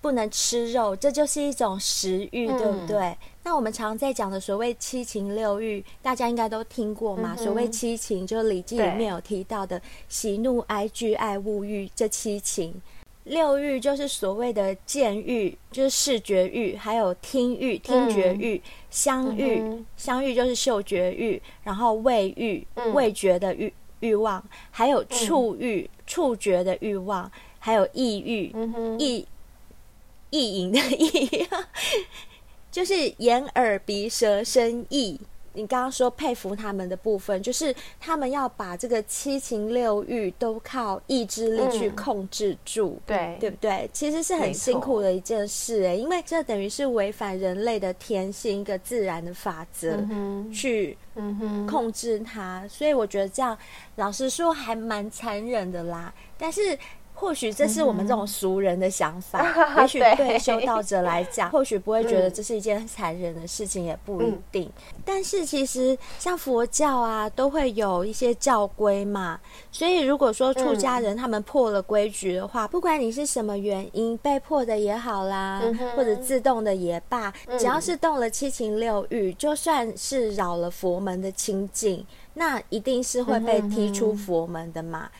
[0.00, 3.18] 不能吃肉，这就是一种食欲，嗯、对不对？
[3.42, 7.34] 那我们常常在讲的所谓七情六欲，大家应该都听过嘛？
[7.36, 12.80] 嗯、所谓七情，就是《礼记》里面有提到的喜怒哀惧爱物欲这七情。
[13.26, 19.86] 六欲就是所谓的见欲，就是视觉欲，还有听欲，听觉欲；香欲，嗯、哼。
[19.96, 28.54] 香欲就是嗅觉欲；然后味欲，嗯、味觉的欲欲望；还有触欲，嗯、触觉的欲望；还有意欲，
[28.98, 29.26] 意
[30.30, 31.46] 意淫的意，
[32.70, 35.20] 就是眼耳鼻舌身意。
[35.56, 43.90] 你刚刚说佩服他们的部分，就是他们要把这个七情六欲都靠意志力去控制住，嗯、对对不对？
[43.92, 49.96] 其实是很辛苦的一件事诶，错因为这等于是违反人类的天性，一个自然的法则，
[50.52, 50.96] 去
[51.66, 52.60] 控制它。
[52.62, 53.56] 嗯、所以我觉得这样，
[53.96, 56.12] 老实说还蛮残忍的啦。
[56.36, 56.78] 但是。
[57.16, 64.70] 或许这是我们这种俗人的想法，嗯、 也许对修道者来讲， 或许不会觉得这是一件很残忍的事情，也不一定。
[64.92, 69.40] 嗯、但是其实像佛教啊，都会有一些教规嘛。
[69.72, 85.10] 所以如果说出家人他们破了规矩的话，嗯、不管你是什么原因被迫的也好啦，嗯、或者自动的也罢，只要是动了七情六欲，就算是扰了佛门的清净，那一定是会被踢出佛门的嘛。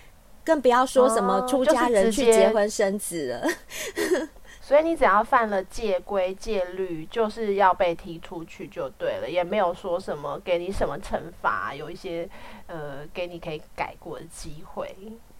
[0.46, 4.28] 更不要说什么出家人去结婚生子了，哦、
[4.62, 12.28] 所以你只要犯了戒规戒律，就是要被踢出去就对了，也没有说什么给你什么惩罚，有一些
[12.68, 14.94] 呃给你可以改过的机会。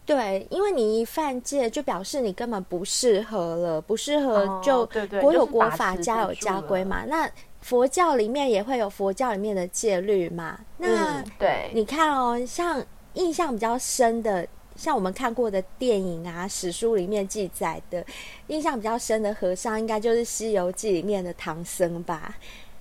[0.05, 4.85] 对，因为你一犯戒，就表示你根本不适合了，不适合就
[5.21, 7.05] 国有国法，家有家规嘛。
[7.07, 10.59] 那佛教里面也会有佛教里面的戒律嘛。
[10.79, 14.45] 那、嗯、对，你看哦，像印象比较深的。
[14.77, 18.05] 像我们看过的电影啊、史书里面记载的，
[18.49, 22.35] 印象比较深的和尚，应该就是《西游记》里面的唐僧吧？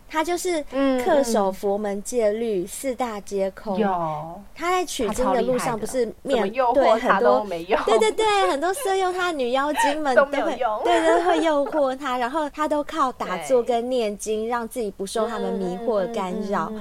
[0.08, 3.78] 他就是恪守佛门戒律，嗯、四大皆空。
[3.80, 7.44] 有他在取经的路上，不是面对很多
[7.86, 10.32] 对对对，很多色诱他女妖精们 都会
[10.86, 16.72] 对都会诱惑他，然后他都靠打坐跟念经，让自己不受他们迷惑干扰。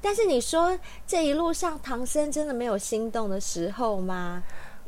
[0.00, 4.42] 但是你说这一路上唐僧真的没有心动的时候吗？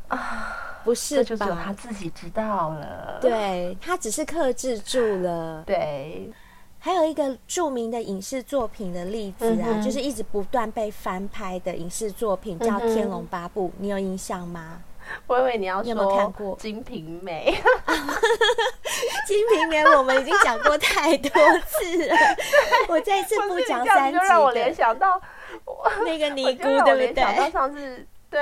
[0.08, 1.22] 啊，不是吧？
[1.22, 3.18] 这就只有他自己知道了。
[3.20, 5.62] 对，他只是克制住了。
[5.64, 6.30] 对，
[6.78, 14.82] 还有一个著名的影视作品的例子啊，嗯、就是一直不断被翻拍的影视作品叫《天龙八部》，嗯，你有印象吗？
[15.26, 17.52] 我以为你要说，金瓶梅》？
[19.26, 21.30] 《金瓶梅》我们已经讲过太多
[21.66, 22.16] 次了，
[22.88, 25.20] 我这一次不讲三集，就让我联想到
[26.04, 27.50] 那个尼姑，对不对？
[27.50, 28.40] 上次对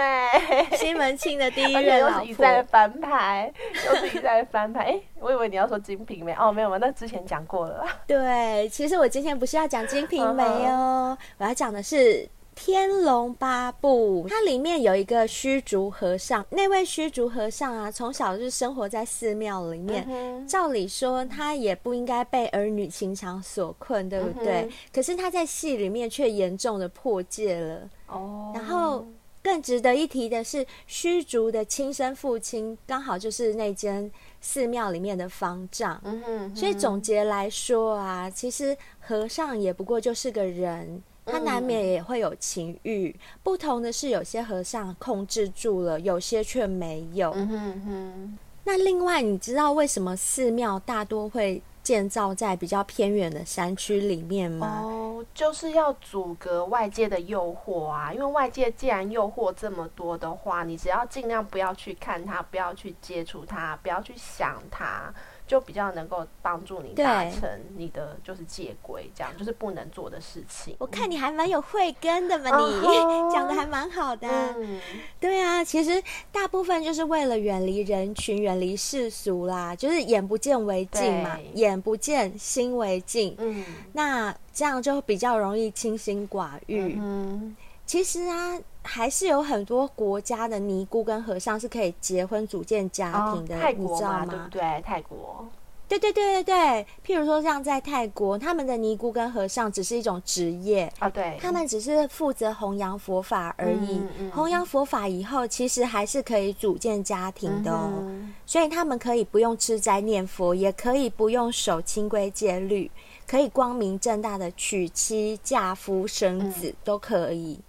[0.76, 3.52] 西门庆的第一 任老婆，又是一再翻拍，
[3.86, 4.84] 又是一再翻拍。
[4.90, 7.84] 哎，我以为你要说《金瓶梅》哦，没有，那之前讲过了。
[8.06, 11.96] 对，其实我今天不是要讲《金瓶梅》哦，我要讲的是。
[12.54, 20.06] 《天龙八部》它里面有一个虚竹和尚，那位虚竹和尚啊，从小就生活在寺庙里面。
[20.08, 24.62] 嗯、照理说，他也不应该被儿女情长所困，对不对？
[24.62, 27.88] 嗯、可是他在戏里面却严重的破戒了。
[28.08, 28.52] 哦。
[28.54, 29.06] 然后
[29.42, 34.10] 更值得一提的是，虚竹的亲生父亲刚好就是那间
[34.42, 35.98] 寺庙里面的方丈。
[36.04, 36.54] 嗯哼。
[36.56, 41.02] 所以总结来说啊，其实和尚也不过就是个人。
[41.30, 47.30] 他难免也会有情欲，不同的是，有些和尚控制住了，有些却没有。
[47.32, 48.38] 嗯哼哼。
[48.64, 54.82] 那另外，你知道为什么寺庙大多会建造在比较偏远的山区里面吗？
[54.84, 58.12] 哦，就是要阻隔外界的诱惑啊！
[58.12, 65.12] 因为外界既然诱惑这么多的话，你只要尽量不要去看它，不要去接触它，不要去想它。
[65.50, 70.76] 就比较能够帮助你达成你的就是戒规，这样就是不能做的事情。
[70.78, 72.86] 我看你还蛮有慧根的嘛，你
[73.34, 74.28] 讲的还蛮好的。
[74.28, 74.80] 嗯，
[75.18, 83.34] 对啊，其实大部分就是为了远离人群、远离世俗啦，就是眼不见为净嘛，眼不见心为净。
[83.38, 86.94] 嗯，那这样就比较容易清心寡欲。
[86.96, 88.56] 嗯，其实啊。
[88.82, 94.26] 还是有很多国家的尼姑跟和尚是可以结婚组建家庭的，哦、你知道吗？
[94.26, 94.82] 对不对？
[94.84, 95.46] 泰国，
[95.86, 96.86] 对对对对对。
[97.04, 103.98] 譬如说，像在泰国，他们的尼姑跟和尚只是一种职业啊，哦，对，他们只是负责弘扬佛法而已。
[103.98, 107.90] 嗯嗯、弘扬佛法以后，其实还是可以组建家庭的哦。
[107.98, 112.90] 嗯、所以他们可以不用吃斋念佛，也可以不用守清规戒律，
[113.26, 117.60] 可以光明正大的娶妻嫁夫生子，嗯、都可以。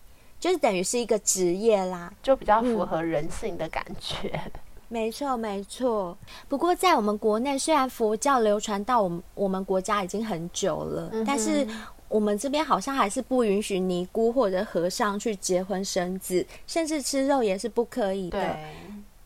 [0.41, 4.29] 就是等于是一个职业啦，就比较符合人性的感觉。
[4.33, 4.51] 嗯、
[4.89, 6.17] 没错，没错。
[6.49, 11.65] 不过在我们国内，虽然佛教流传到我们我们国家已经很久了，嗯、但是
[12.09, 18.57] 我们这边好像还是不允许尼姑或者和尚去结婚生子，甚至吃肉也是不可以的。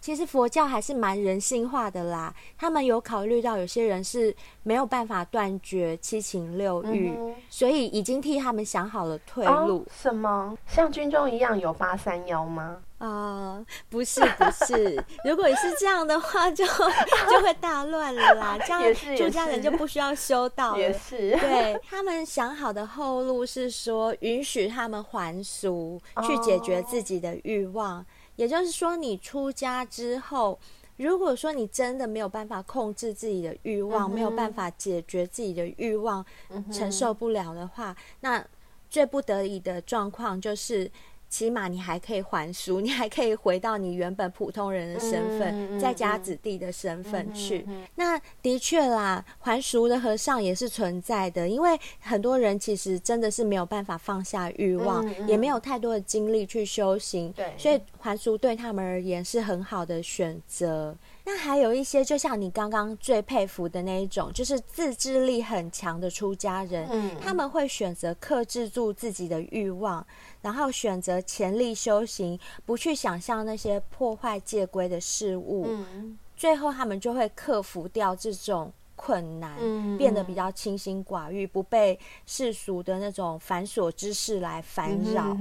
[0.05, 9.79] 对其实佛教还是蛮人性化的啦，他们有考虑到有些人是没有办法断绝七情六欲，嗯、所以已经替他们想好了退路。
[9.79, 10.57] 哦、什么？
[10.67, 12.77] 像军中一样有八三幺吗？
[12.97, 16.71] 啊、呃，不是不是， 如果你是这样的话就，就
[17.29, 18.57] 就会大乱了啦。
[18.65, 18.81] 这样
[19.17, 20.79] 出家人就不需要修道了。
[20.79, 27.99] 也是，对，他们想好的后路是说，允许他们还俗，去解决自己的欲望。
[27.99, 30.59] 哦也就是说，你出家之后，
[30.97, 38.45] 如果说你真的没有办法控制自己的欲望，嗯、没有办法解决自己的欲望，嗯、承受不了的话，那
[38.89, 40.91] 最不得已的状况就是。
[41.29, 47.65] 起码你还可以还俗， 你还可以回到你原本普通人的身份，在家子弟的身份去。
[47.95, 60.95] 那的确啦，还俗的和尚也是存在的，因为很多人其实真的是没有办法放下欲望，也没有太多的精力去修行，对，所以还俗对他们而言是很好的选择。
[61.27, 70.05] 那还有一些，就像你刚刚最佩服的那一种，就是自制力很强的出家人，嗯，他们会选择克制住自己的欲望，
[70.43, 75.65] 然后选择潜力修行，不去想象那些破坏戒规的事物。
[75.67, 85.35] 嗯，最后他们就会克服掉这种困难，嗯、变得比较清心寡欲，不被世俗的那种繁琐之事来烦扰。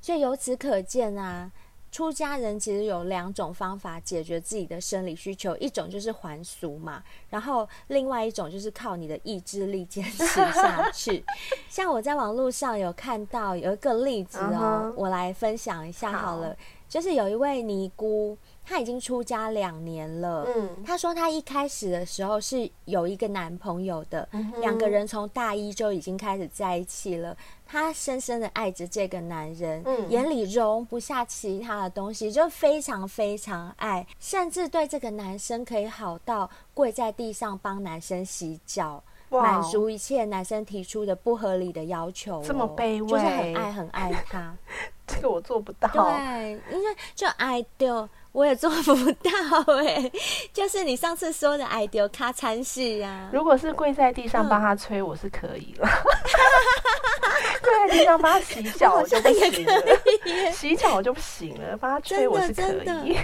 [0.00, 1.52] 所以由此可见啊。
[1.92, 11.24] 出家人其实有两种方法解决自己的生理需求，一种就是还俗嘛，然后另外一种就是靠你的意志力坚持下去。
[11.68, 14.94] 像我在网络上有看到有一个例子哦，uh huh.
[14.96, 16.56] 我来分享一下好了，好，
[16.88, 18.36] 就是有一位尼姑。
[18.70, 20.46] 她已经出家两年了。
[20.54, 24.28] 嗯，她说她一开始的时候是有一个男朋友的，
[24.60, 27.36] 两、个人从大一就已经开始在一起了。
[27.66, 42.44] 她深深的爱着这个男人，嗯、眼里容不下其他的东西，就非常非常爱，甚至对这个男生可以好到跪在地上帮男生洗脚，满足一切男生提出的不合理的要求、哦。
[42.46, 44.56] 这么卑微，就是很爱很爱他。
[45.08, 45.88] 这个我做不到。
[45.88, 48.08] 对，因为就爱丢。
[48.32, 49.30] 我也做不到
[49.74, 50.12] 哎、欸，
[50.54, 53.28] 就是你上次说的爱丢卡餐戏呀。
[53.32, 55.88] 如果是跪在地上帮他吹，我是可以了。
[57.62, 62.62] 跪在地上帮他洗脚我就不行了，洗脚我就不行了，帮他吹我是可
[63.04, 63.18] 以。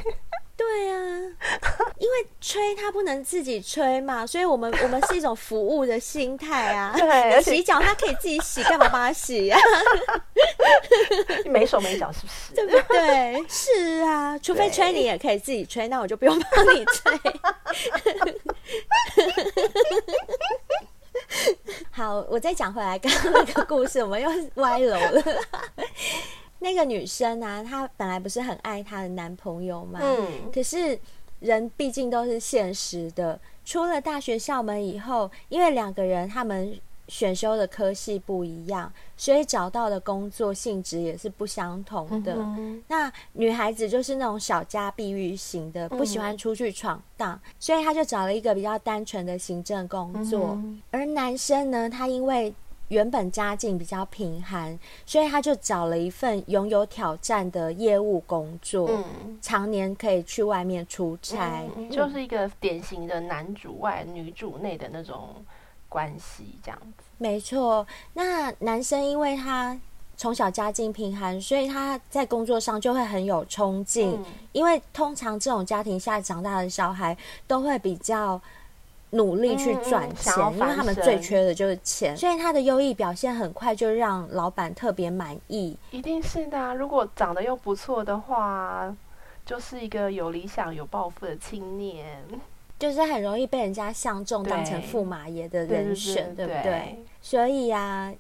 [0.66, 0.96] 对啊，
[1.98, 6.92] 因为吹他不能自己吹嘛，所以我们我们是一种服务的心态啊。
[6.98, 9.58] 对，洗脚他可以自己洗，干嘛帮他洗啊？
[11.44, 12.54] 你没手没脚是不是？
[12.54, 13.44] 对不对？
[13.48, 17.20] 是啊，除非吹你也可以自己吹，那我就不用帮你吹。
[21.92, 25.22] 好，我再讲回来刚刚那个故事，我们又歪楼了。
[26.58, 30.98] 那个女生啊，她本来不是很爱她的男朋友嘛，嗯，可是
[31.40, 33.38] 人毕竟都是现实的。
[33.64, 36.78] 出了大学校门以后，因为两个人他们
[37.08, 42.34] 选修的科系不一样，所以找到的工作性质也是不相同的。
[42.36, 42.82] 嗯。
[42.88, 50.50] 那女孩子就是那种小家碧玉型的，不喜欢出去闯荡，嗯、所以她就找了一个比较单纯的行政工作。
[50.54, 52.54] 嗯、而男生呢，他因为
[52.88, 65.34] 原本家境比较贫寒，所以他就找了一份拥有挑战的业务工作，嗯、常年可以去外面出差，嗯、就是一个典型的男主外女主内的那种
[65.88, 67.04] 关系，这样子。
[67.18, 69.76] 没错，那男生因为他
[70.16, 77.16] 从小家境贫寒，所以他在工作上就会很有冲劲，嗯、因为通常这种家庭下长大的小孩
[77.46, 78.40] 都会比较。
[79.16, 85.76] 努力去赚钱，嗯、因为他们最缺的就是钱，所以他的优异表现很快就让老板特别满意。
[85.90, 88.94] 一定是的、啊，如果长得又不错的话，
[89.44, 92.22] 就是一个有理想、有抱负的青年，
[92.78, 97.04] 就是很容易被人家相中，当成驸马爷的人选，对，对，对，对不对？
[97.20, 98.12] 所以啊，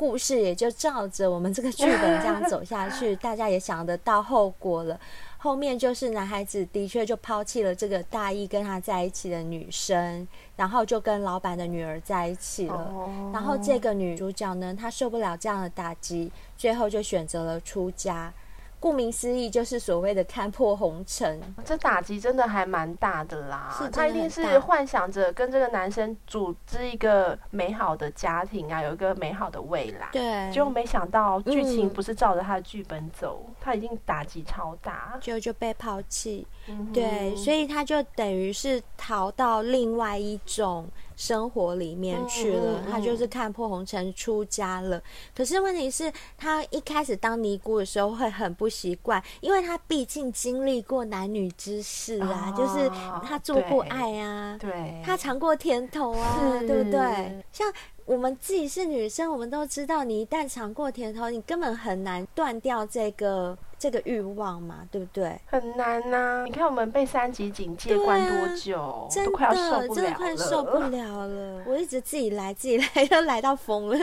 [0.00, 4.98] 故事也就照着我们这个剧本这样走下去， 大家也想得到后果了。
[5.36, 10.26] 后面就是男孩子的确就抛弃了这个大一跟他在一起的女生，
[10.56, 12.90] 然后就跟老板的女儿在一起了。
[12.94, 13.34] Oh.
[13.34, 18.32] 然后这个女主角呢，她受不了这样的打击，最后就选择了出家。
[18.80, 21.38] 顾名思义，就是所谓的看破红尘。
[21.64, 23.76] 这打击真的还蛮大的啦。
[23.78, 30.08] 是他一定是幻想着跟这个男生组织一个美好的家庭啊，有一个美好的未来。
[30.10, 30.50] 对。
[30.50, 36.46] 结果没想到剧情不是照着他的剧本走，嗯、他已经打击超大，就就被抛弃。
[36.66, 40.88] 嗯、对，所以他就等于是逃到另外一种。
[41.20, 45.02] 生活里面去了，他就是看破红尘出家了。
[45.36, 52.88] 可是问题是，他一开始当尼姑的时候会很不习惯，因为他毕竟经历过男女之事啊，哦、就是
[53.22, 57.44] 他做过爱啊，对，他尝过甜头啊，对不对？
[57.52, 57.70] 像
[58.06, 63.58] 我们自己是女生，我们都知道，你一旦尝过甜头，你根本很难断掉这个。
[63.80, 65.40] 这个欲望嘛，对不对？
[65.46, 66.44] 很难呐、啊！
[66.44, 71.62] 你看我们被三级警戒关多久，真的都快要受不了了，真的快受不了了。
[71.66, 73.98] 我一直自己来，自己来，都来到疯了。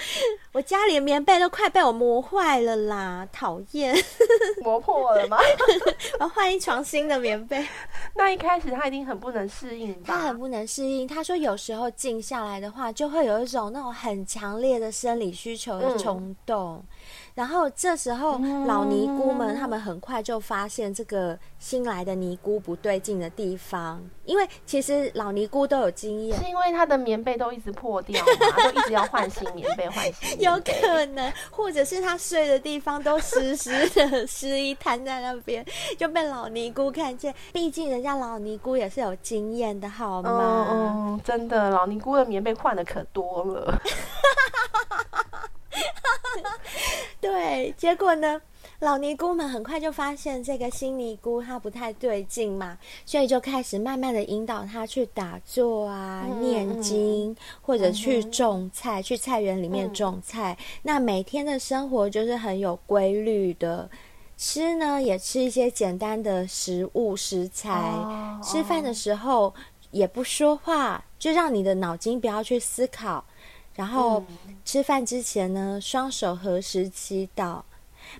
[0.52, 3.96] 我家里的棉被都快被我磨坏了啦，讨厌！
[4.62, 5.38] 磨破了吗？
[6.20, 7.66] 我要换一床新的棉被。
[8.14, 10.02] 那一开始他一定很不能适应吧？
[10.06, 11.08] 他很不能适应。
[11.08, 16.74] 他说有时候静下来的话，就会有一种那种很强烈的生理需求的冲动。
[16.76, 16.84] 嗯
[17.34, 30.38] 然后这时候，老尼姑们他们很快就发现这个新来的尼姑不对劲的地方，因为其实老尼姑都有经验，是因为她的棉被都一直破掉嘛，都一直要换新棉被，换新。
[30.40, 35.64] 有可能，或者是她睡的地方都湿湿的，湿衣摊在那边，
[35.98, 37.34] 就被老尼姑看见。
[37.52, 40.68] 毕竟人家老尼姑也是有经验的，好吗？
[40.70, 43.76] 嗯，嗯，真的，老尼姑的棉被换的可多了。
[47.20, 48.40] 对，结果呢，
[48.80, 60.56] 老尼姑们很快就发现这个新尼姑她不太对劲嘛，所以就开始慢慢的引导她去打坐啊、嗯、念经，或者去种菜，嗯、去菜园里面种菜。
[60.58, 63.88] 嗯、那每天的生活就是很有规律的，
[64.36, 69.54] 吃呢也吃一些简单的食物食材，哦、吃饭的时候
[69.90, 73.24] 也不说话，就让你的脑筋不要去思考。
[73.74, 74.22] 然后
[74.64, 77.60] 吃饭之前呢，双手合十祈祷，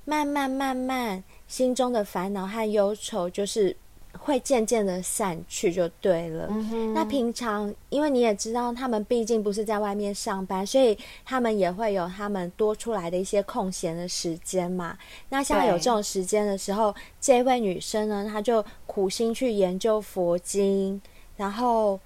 [0.05, 3.77] 慢慢慢慢，心中的烦恼和忧愁就是
[4.19, 6.49] 会渐渐的散去，就对了。
[6.51, 14.99] 嗯、那平常，因为你也知道，他们毕竟不是在外面上班，所以他们也会有他们多出来的一些空闲的时间嘛。
[15.29, 21.01] 那像有这种时间的时候，这位女生呢，她就苦心去研究佛经，
[21.37, 22.01] 然后。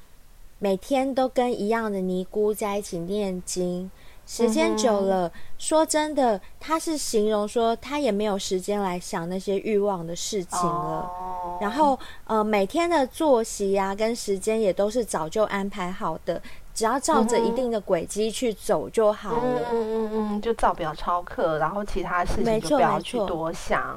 [0.59, 3.91] 每天都跟一样的尼姑在一起念经，
[4.27, 11.09] 时间久了，嗯、说真的，他是形容说他也没有时间来想那些欲望的事情了。
[11.09, 16.43] 哦、然后，呃，每天的作息啊，跟时间也都是早就安排好的，
[16.75, 19.61] 只要照着一定的轨迹去走就好了。
[19.73, 23.97] 嗯嗯嗯，就照表超课，然后其他事情就不要去多想。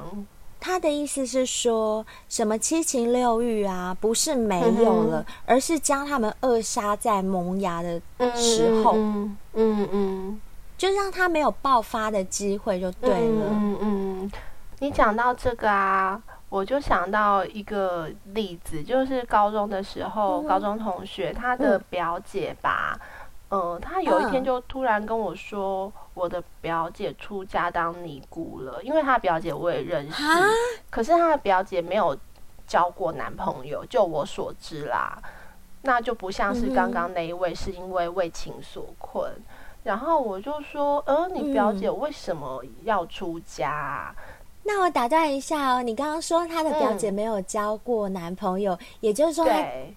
[0.64, 8.00] 他的意思是说，什么七情六欲啊，不是没有了，嗯、而是将他们扼杀在萌芽的
[8.36, 10.40] 时候，嗯嗯，
[10.78, 13.46] 就让他没有爆发的机会，就对了。
[13.50, 14.32] 嗯嗯，嗯，
[14.78, 22.96] 你讲到这个啊，我就想到一个例子，就是高中的时候，嗯、高中同学他的表姐吧。
[22.96, 23.00] 嗯
[23.52, 28.82] 呃，他有一天就突然跟我说，嗯、我的表姐出家当尼姑了。
[28.82, 30.22] 因为他表姐我也认识，
[30.88, 32.16] 可是他的表姐没有
[32.66, 35.18] 交过男朋友，就我所知啦。
[35.82, 39.30] 那就不像是刚刚那一位是因为为情所困。
[39.30, 39.44] 嗯、
[39.82, 44.14] 然后我就说，呃，你表姐为什么要出家啊？
[44.16, 44.22] 嗯
[44.64, 49.46] 那我打断一下哦，你刚刚说她的表姐没有交过男朋友，嗯、也就是说，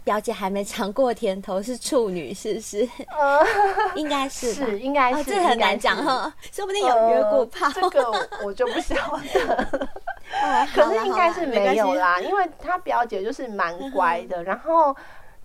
[0.04, 2.90] 表姐还没尝过甜头，是处女，是不是？
[3.10, 3.46] 呃，
[3.96, 8.96] 应该是，是应该是，这很难讲哈，说不定有约过炮，呃、这个我就不晓
[9.34, 9.90] 得。
[10.74, 14.44] 可是应该是没有啦，因为她表姐就是蛮乖的。
[14.44, 14.96] 然后，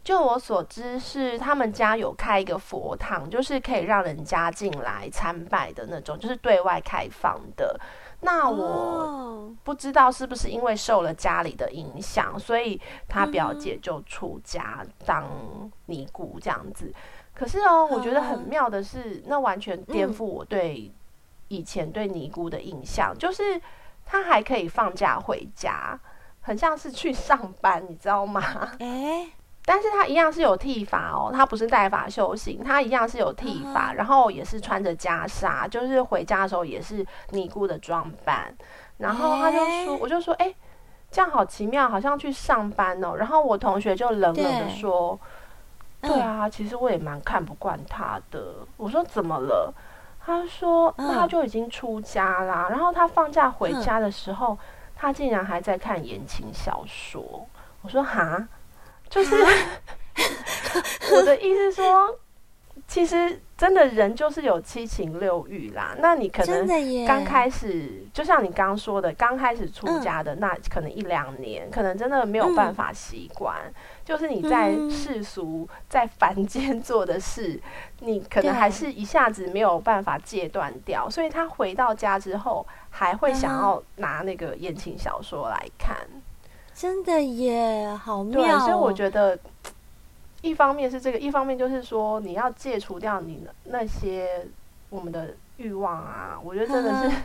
[0.03, 7.79] 就我所知是他们家有开一个佛堂，就是可以让人家进来参拜的那种，就是对外开放的。
[8.21, 15.25] 那我不知道是不是因为受了家里的影响，所以他表姐就出家当
[15.87, 16.93] 尼姑这样子。
[17.35, 20.93] 可是哦，我觉得很妙的是，那完全颠覆我对
[21.49, 23.61] 以前对尼姑的印象，就是
[24.05, 25.99] 他还可以放假回家，
[26.41, 28.43] 很像是去上班，你知道吗？
[28.81, 29.29] 欸
[29.73, 38.53] 但是他一样是有剃发哦，他不是带发修行，他一样是有剃发，嗯、然后也是穿着袈裟，就是回家的时候也是尼姑的装扮。
[38.99, 40.57] 然后他就说，欸、我就说，哎、欸，
[41.09, 43.15] 这样好奇妙，好像去上班哦。
[43.15, 45.17] 然后我同学就冷冷的说，
[46.01, 48.67] 对，对啊，其实我也蛮看不惯他的。
[48.77, 49.73] 我说怎么了？
[50.27, 52.67] 他说，那他就已经出家啦。
[52.69, 54.59] 然后他放假回家的时候，
[54.97, 57.47] 他竟然还在看言情小说。
[57.83, 58.49] 我说哈。
[59.11, 59.35] 就是
[61.13, 62.19] 我的意思说，
[62.87, 65.97] 其实真的人就是有七情六欲啦。
[65.99, 66.67] 那你可能
[67.07, 73.57] 刚开始，就像你刚刚说的，刚开始出家的那可能一两年，可能真的没有办法习惯。
[74.05, 77.61] 就是你在世俗、在凡间做的事，
[77.99, 81.11] 你可能还是一下子没有办法戒断掉。
[81.11, 85.97] 所以他回到家之后，还会想要拿那个言情小说来看。
[86.81, 88.61] 真的耶，好妙哦！
[88.61, 89.39] 所以我觉得，
[90.41, 94.47] 一方面是这个，一方面就是说，你要戒除掉你那些
[94.89, 97.23] 我们的欲望啊，我觉得真的是 难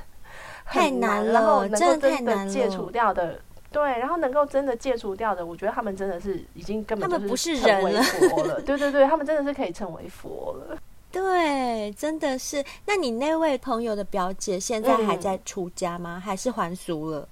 [0.66, 1.32] 太难了。
[1.32, 3.40] 然后能够真的戒除掉的，
[3.72, 8.60] 对，然后能够真的戒除掉的，我觉得他们真的是已经根本就不是人为佛了。
[8.60, 10.78] 对对对，他们真的是可以成为佛了。
[11.14, 12.62] 对，真的是。
[12.86, 16.18] 那你那位朋友的表姐现在还在出家吗？
[16.18, 17.26] 嗯、还是还俗了？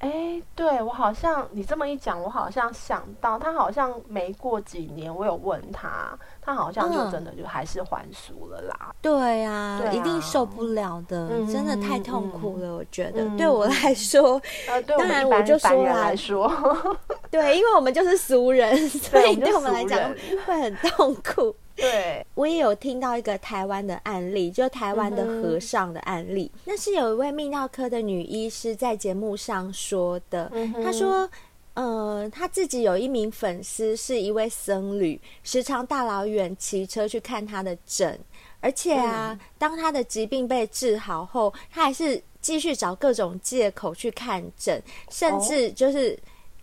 [0.00, 8.76] 哎、欸，对，我好像你这么一讲，我好像想到他好像没过几年，我有问他，他好像就真的就还是还俗了啦。
[8.88, 12.68] 嗯、对啊，对啊，一定受不了的，嗯、真的太痛苦了。
[12.68, 14.40] 嗯、我觉得、嗯、对我来说，
[14.86, 16.50] 当然我就说来说，
[17.30, 20.00] 对，因为我们就是俗人， 所以对我们来讲
[20.46, 21.54] 会很痛苦。
[21.80, 26.50] 对，我也有听到一个台湾的案例，就台湾的和尚的案例。
[26.54, 30.50] 嗯、那是有一位泌尿科的女医师在节目上说的。
[30.52, 31.28] 嗯、她说，
[31.74, 38.18] 呃，她自己有一名粉丝是一位僧侣，时常大老远骑车去看她的诊，
[38.60, 46.18] 而且啊，嗯、当她的疾病被治好后，她还是继续找各种借口去看诊，甚至就是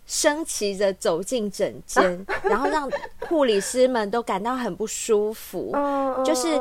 [0.07, 2.89] 升旗着走进诊间， 然后让
[3.27, 5.71] 护理师们都感到很不舒服，
[6.25, 6.59] 就是。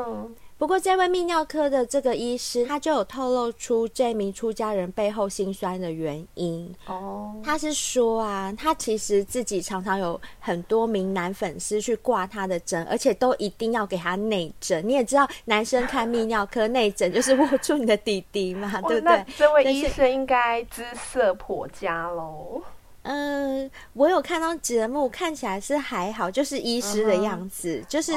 [0.59, 6.73] 不过，这位泌尿科的这个医师，他就有透露出这名出家人背后心酸的原因。
[6.87, 14.81] 哦，他是说啊，他其实自己常常有很多名男粉丝去挂他的诊，而且都一定要给他内诊。
[14.89, 19.23] 你也知道，男生看泌尿科内诊就是握住你的弟弟嘛，对不对？
[19.37, 22.63] 这位医生应该姿色颇佳喽。
[23.07, 27.85] 嗯，我有看到节目，看起来是还好，就是医师的样子，uh.
[27.87, 28.11] 就是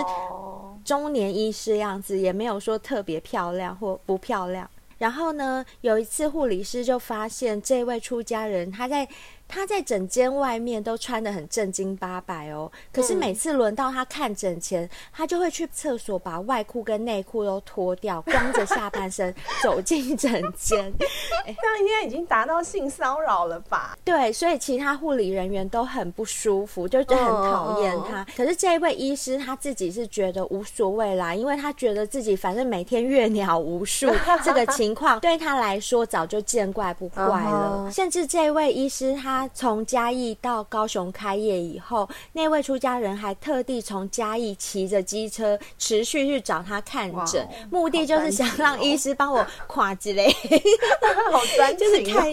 [0.85, 4.69] 中年医师样子，也没有说特别漂亮或不漂亮。
[4.99, 9.09] 然后呢，有一次护理师就发现这位出家人他在。
[9.51, 20.93] 他在诊间外面都穿得很正经八百哦，可是每次轮到他看诊前，他就会去厕所把外裤跟内裤都脱掉，光着下半身走进诊间。
[20.99, 23.99] 这样应该已经达到性骚扰了吧？
[24.05, 28.25] 对，所以其他护理人员都很不舒服，就就很讨厌他。
[28.37, 34.09] 可是这一位医师他自己是觉得无所谓啦，因为他觉得自己反正每天月鸟无数，
[34.45, 37.91] 这个情况对他来说早就见怪不怪了。
[37.91, 39.40] 甚至这位医师他。
[39.41, 50.31] 他从嘉义到高雄开业以后，那位出家人还特地从嘉义骑着机车持续去找他看诊，目的就是想让医师帮我跨之类，
[51.33, 52.31] 好专情哦， 就是看，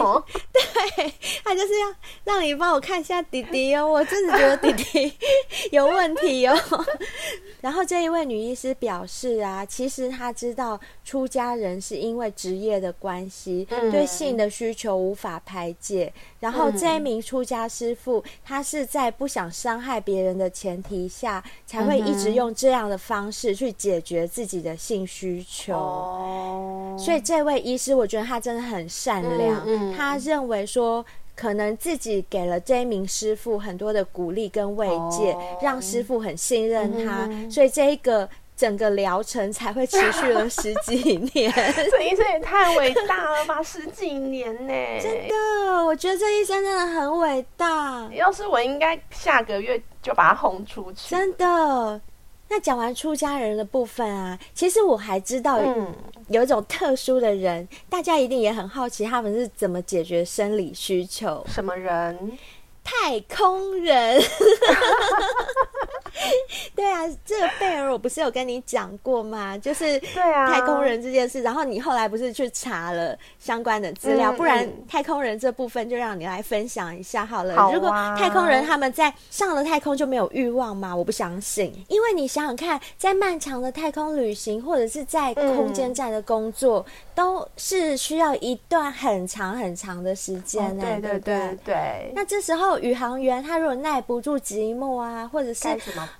[0.52, 1.94] 对，他就是要
[2.24, 5.12] 让你帮我看一下弟弟哦，我真的觉得弟弟
[5.70, 6.54] 有问题哦。
[7.62, 16.12] 然后这一位女医师表示啊，其实她知道出家人是因为职业的关系，嗯，对性的需求无法排解。
[16.38, 25.74] 然后这一名出家师傅，他是在不想伤害别人的前提下，才会一直用这样的方式去解决自己的性需求。
[25.74, 29.62] 哦，所以这位医师，我觉得他真的很善良。
[29.66, 31.04] 嗯，他认为说。
[31.40, 35.64] 可能自己给了这一名师傅很多的鼓励跟慰藉，oh.
[35.64, 37.54] 让师傅很信任他，mm -hmm.
[37.54, 38.28] 所以这一个
[38.58, 41.52] 整个疗程才会持续了十几年。
[41.88, 44.74] 这医生也太伟大了吧， 十几年呢！
[45.00, 48.08] 真的，我觉得这医生真的很伟大。
[48.12, 51.08] 要是我，应该下个月就把他轰出去。
[51.08, 52.00] 真的。
[52.50, 55.60] 那讲完出家人的部分啊，其实我还知道
[56.28, 61.46] 有一种特殊的人，嗯，大家一定也很好奇，他们是怎么解决生理需求？
[61.46, 62.32] 什么人？
[62.88, 64.18] 太空人。
[66.74, 69.56] 对啊，这个贝尔我不是有跟你讲过吗？
[69.58, 77.54] 就是对啊，太空人这件事，然后你后来不是去查了相关的资料，不然太空人这部分就让你来分享一下好了。
[77.72, 80.94] 如果太空人他们在上了太空就没有欲望吗？
[80.94, 86.84] 我不相信，因为你想想看，在漫长的太空旅行或者是在空间站的工作，
[87.14, 90.84] 都是需要一段很长很长的时间呢。
[90.84, 92.12] 对对对对。
[92.14, 95.68] 那这时候宇航员他如果耐不住寂寞啊，或者是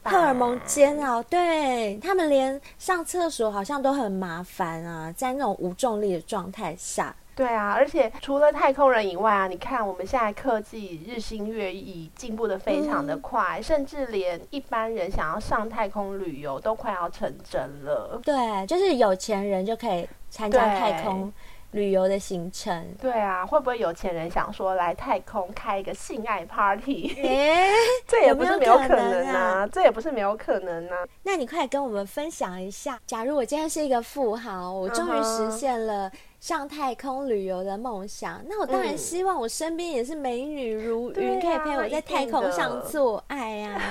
[0.03, 7.15] 荷尔蒙煎熬，对，他们连上厕所好像都很麻烦啊，在那种无重力的状态下。
[7.35, 18.21] 对啊，而且除了太空人以外啊，你看我们现在科技日新月异，进步的非常的快，嗯，甚至连一般人想要上太空旅游都快要成真了。
[18.25, 21.33] 对，就是有钱人就可以参加太空。
[21.73, 27.14] 旅游的行程，对啊，会不会有钱人想说来太空开一个性爱 party？
[27.23, 27.71] 欸、
[28.07, 30.97] 这也不是没有可能啊，啊，这也不是没有可能啊。
[31.23, 36.11] 那你快跟我们分享一下，假如我今天是一个富豪，我终于实现了
[36.41, 43.83] 上太空旅游的梦想，嗯，那我当然希望我身边也是美女如云，可以陪我在太空上做爱啊。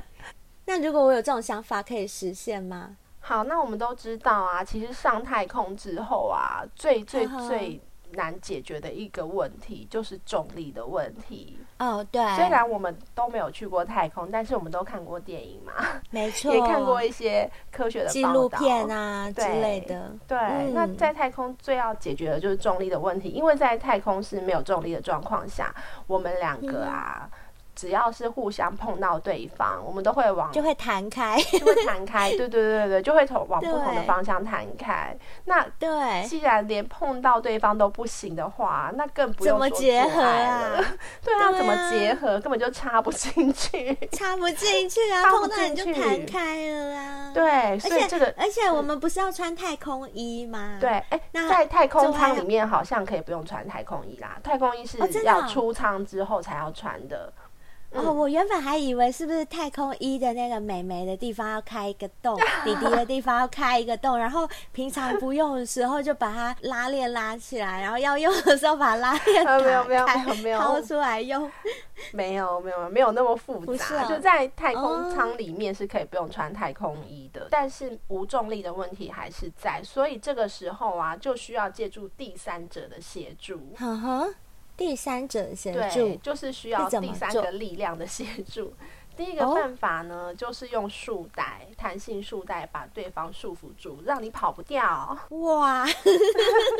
[0.64, 2.96] 那如果我有这种想法，可以实现吗？
[3.30, 7.80] 好，那我们都知道啊，其实上太空之后啊，最最最
[8.14, 11.56] 难解决的一个问题就是重力的问题。
[11.78, 12.20] 哦，对。
[12.34, 15.72] 虽然我们都没有去过太空，但是我们都看过电影嘛，
[16.10, 20.12] 没错，也看过一些科学的纪录片啊之类的。
[20.26, 25.72] 对，嗯，那在太空最要解决的就是重力的问题，因为在太空是没有重力的状况下，
[26.08, 27.30] 我们两个啊。
[27.32, 27.38] 嗯
[27.74, 35.16] 只要是互相碰到对方，我们都会往就会弹开，就会弹开， 对对对对，就会从往不同的方向弹开。
[35.44, 40.84] 那对，既然连碰到对方都不行的话，那更不用说结合 啊。
[41.22, 42.38] 对啊，怎么结合？
[42.40, 45.30] 根本就插不进去，插不进去啊！
[45.30, 47.30] 碰到你就弹开了啊。
[47.32, 50.76] 对，所以这个，而且我们不是要穿太空衣吗？
[50.80, 54.38] 对，哎、欸，那在太空舱里面好像可以不用穿太空衣啦。
[54.42, 57.32] 太空衣是要出舱之后才要穿的。
[57.92, 71.50] 哦，我原本还以为是不是太空衣的那个美眉的地方要开一个洞， 弟弟的地方要开一个洞，然后平常不用的时候就把它拉链拉起来，然后要用的时候把拉链 打开，没有没有没有没有掏出来用。
[72.12, 83.60] 没有没有没有那么复杂，啊、就在太空舱里面是可以不用穿太空衣的，哦、但是无重力的问题还是在，所以这个时候啊就需要借助第三者的协助。
[83.76, 84.34] 呵呵
[84.80, 88.72] 第三者协助，对，就是需要第三个力量的协助。
[89.14, 95.18] 第一个办法呢，哦、就是用束带，弹性束带把对方束缚住，让你跑不掉。
[95.28, 95.84] 哇，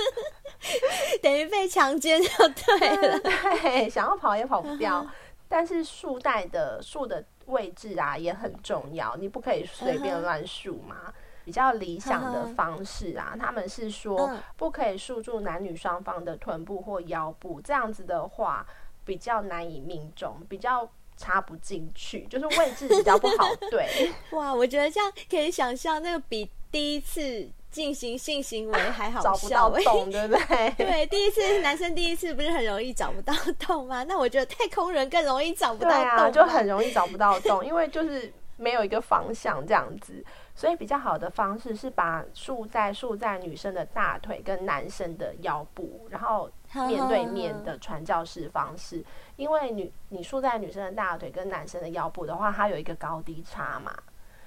[1.21, 3.21] 等于被强奸就对了。
[3.21, 5.07] 对，想要跑也跑不掉。
[5.47, 11.13] 但是束带的束的位置啊也很重要，你不可以随便乱束嘛。
[11.51, 18.65] 比较理想的方式啊，他们是说不可以束住男女双方的臀部或腰部，这样子的话
[19.05, 24.13] 比较难以命中，比较插不进去，就是位置比较不好 对。
[24.31, 30.71] 哇，我觉得这样可以想象，那个比第一次进行性行为还好笑，找不到洞，对不对？
[30.79, 34.05] 对，第一次男生第一次不是很容易找不到洞吗？
[34.05, 40.25] 那我觉得太空人更容易找不到洞，啊，就很容易找不到洞，因为就是没有一个方向这样子。
[40.55, 46.51] 所以比较好的方式是把束在束在女生的大腿跟男生的腰部，然后
[46.87, 49.03] 面对面的传教士方式。
[49.37, 53.93] 因为女你束在女生的大腿跟男生的腰部的话，它有一个高低差嘛，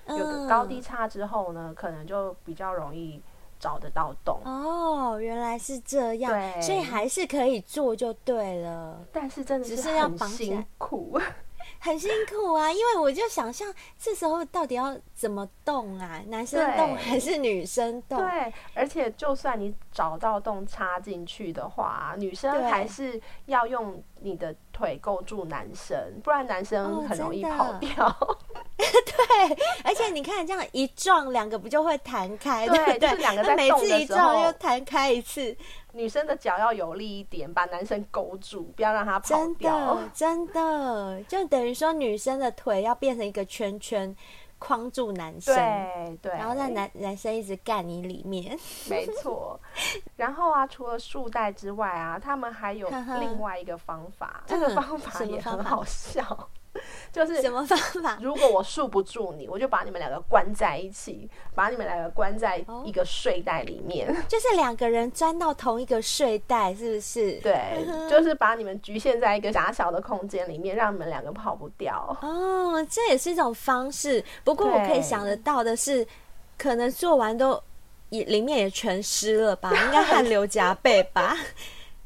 [0.08, 3.20] 有个高低差之后呢，可能就比较容易
[3.60, 4.40] 找得到洞。
[4.46, 11.20] 哦，原来是这样，所以还是可以做就对了，但是真的是很辛苦。
[11.84, 13.68] 很辛苦啊，因为我就想象
[14.00, 16.22] 这时候到底要怎么动啊？
[16.28, 18.18] 男生动还是女生动？
[18.18, 28.08] 对，而且就算你找到洞插进去的话，女生还是要用你的腿勾住男生，不然男生很容易跑掉。
[28.08, 28.38] 哦、
[28.78, 32.66] 对，而且你看这样一撞，两个不就会弹开？
[32.66, 35.54] 对，对，就是两个在动的时候，每次一撞又弹开一次。
[35.94, 40.00] 女生的脚要有力一点，把男生勾住，不要让他跑掉。
[40.14, 44.16] 真的，真的，就等于说女生的腿要变成一个圈圈，
[44.58, 45.56] 框住男生。
[45.56, 46.32] 对对。
[46.32, 48.58] 然后让男男生一直干你里面。
[48.90, 49.60] 没错。
[50.18, 52.90] 然后啊，除了束带之外啊，他们还有
[53.20, 56.50] 另外一个方法，这个方法也很好笑。
[57.12, 58.18] 就是什么方法？
[58.22, 67.34] 如果我束不住你，我就把你们两个关在一起，把你们两个关在一个睡袋里面，哦、 就是两个人钻到同一个睡袋，是不是？
[67.42, 72.18] 对， 就是把你们局限在一个狭小的空间里面，让你们两个跑不掉。
[72.22, 74.24] 哦，这也是一种方式。
[74.44, 76.06] 不过我可以想得到的是，
[76.58, 77.62] 可能做完都
[78.10, 79.72] 也里面也全湿了吧？
[79.86, 81.38] 应该汗流浃背吧？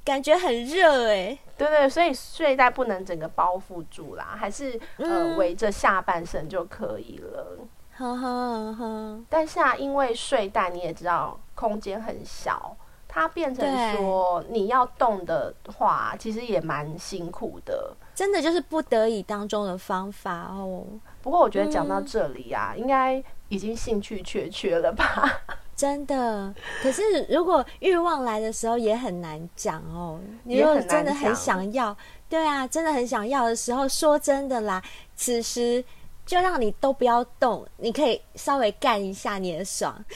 [0.04, 1.40] 感觉很热哎、欸。
[1.58, 7.58] 对对，所以睡袋不能整个包覆住啦，还是呃围着下半身就可以了。
[7.98, 9.20] 呵呵呵。
[9.28, 12.78] 但是啊，因为睡袋你也知道空间很小，
[13.08, 17.96] 它变成说你要动的话，其实也蛮辛苦的。
[18.14, 20.86] 真的就是不得已当中的方法哦。
[21.22, 25.42] 不过我觉得讲到这里啊，嗯、应该已经兴趣缺缺了吧。
[25.78, 30.20] 真的，可是如果欲望来的时候也很难讲哦。
[30.44, 31.96] 你如果真的很想要，
[32.28, 34.84] 对啊，真的很想要的时候，说真的啦，
[35.16, 35.86] 此时。
[36.28, 39.98] 就让你都不要动，你可以稍微干一下你的爽，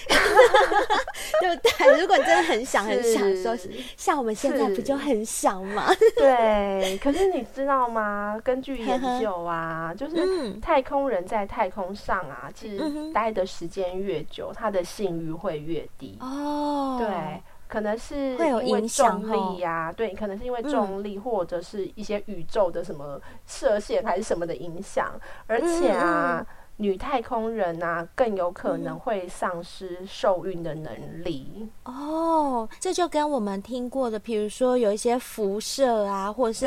[1.40, 2.00] 对不对？
[2.02, 3.58] 如果你真的很想很想说，
[3.96, 5.88] 像我们现在不就很想吗？
[6.18, 7.00] 对。
[7.02, 8.38] 可是你知道吗？
[8.44, 16.18] 根据研究啊， 就是太空人在太空上啊，其实待的时间越久，他的性欲会越低。
[16.20, 17.42] 哦，对。
[17.72, 23.18] 可能是因为重力呀、啊，对，可能是因为重力或者是一些宇宙的什么
[23.48, 25.14] 射线还是什么的影响，
[25.48, 26.46] 而且啊。
[26.46, 31.70] 嗯女太空人啊，更有可能会丧失受孕的能力。
[31.86, 36.66] 嗯、哦，这就跟我们听过的，比如说有一些辐射啊，或者是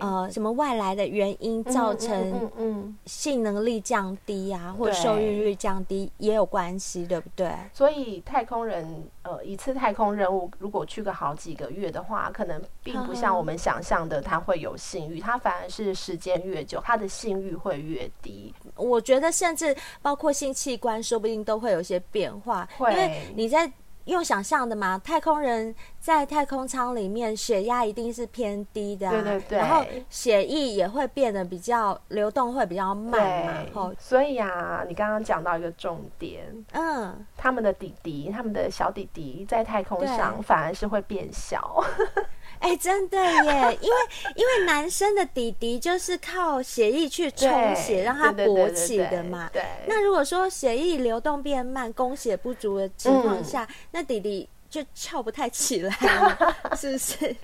[0.00, 7.52] 呃什么外来的原因造成嗯性能力降低啊，或受孕率降低也有关系，对不对？
[7.72, 18.52] 所以太空人呃一次太空任务如果去个好几个月的话，可能并不像我们想象的他会有性欲，他反而是时间越久，他的性欲会越低。
[18.74, 22.66] 我觉得甚至包括性器官，说不定都会有一些变化。
[22.78, 23.70] 会因为你在
[24.06, 33.52] 用想象的嘛，太空人在太空舱里面，血压一定是偏低的、啊，对对对，然后血液也会变得比较流动，会比较慢嘛。
[33.74, 36.42] 后所以啊，你刚刚讲到一个重点，
[36.72, 41.84] 嗯，他们的弟弟，他们的小弟弟在太空上反而是会变小。
[42.62, 43.96] 哎，真的耶，因为
[44.36, 49.50] 因为男生的弟弟就是靠血液去充血，让他勃起的嘛。
[49.52, 49.62] 对。
[49.86, 57.36] 那如果说血液流动变慢，供血不足的情况下，嗯、那弟弟就翘不太起来了， 是不是？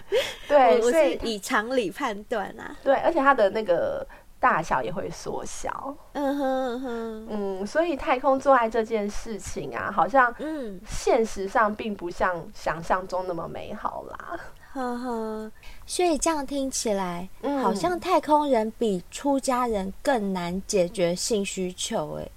[0.48, 2.76] 对，我是以常理判断啊。
[2.82, 4.06] 对，而且他的那个。
[4.40, 14.38] 大小也会缩小，嗯哼嗯哼，嗯，所以太空做爱这件事情啊，好像嗯，现实上并不像想象中那么美好啦，
[14.78, 15.52] 呵呵。
[15.86, 22.28] 所以这样听起来，嗯，好像太空人比出家人更难解决性需求，哎，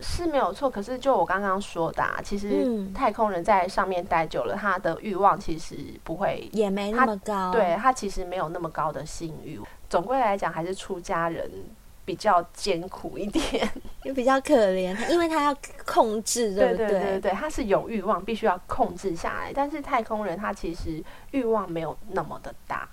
[0.00, 0.70] 是没有错。
[0.70, 9.60] 可是就我刚刚说的，啊，其实太空人在上面待久了，他的欲望其实不会也没那么高，对，他其实没有那么高的性欲。
[9.88, 11.50] 总归来讲，还是出家人
[12.04, 13.70] 比较艰苦一点，
[14.04, 16.88] 也比较可怜，因为他要控制，对不对？
[16.88, 19.52] 对对对，他是有欲望，必须要控制下来。
[19.54, 22.88] 但是太空人他其实欲望没有那么的大。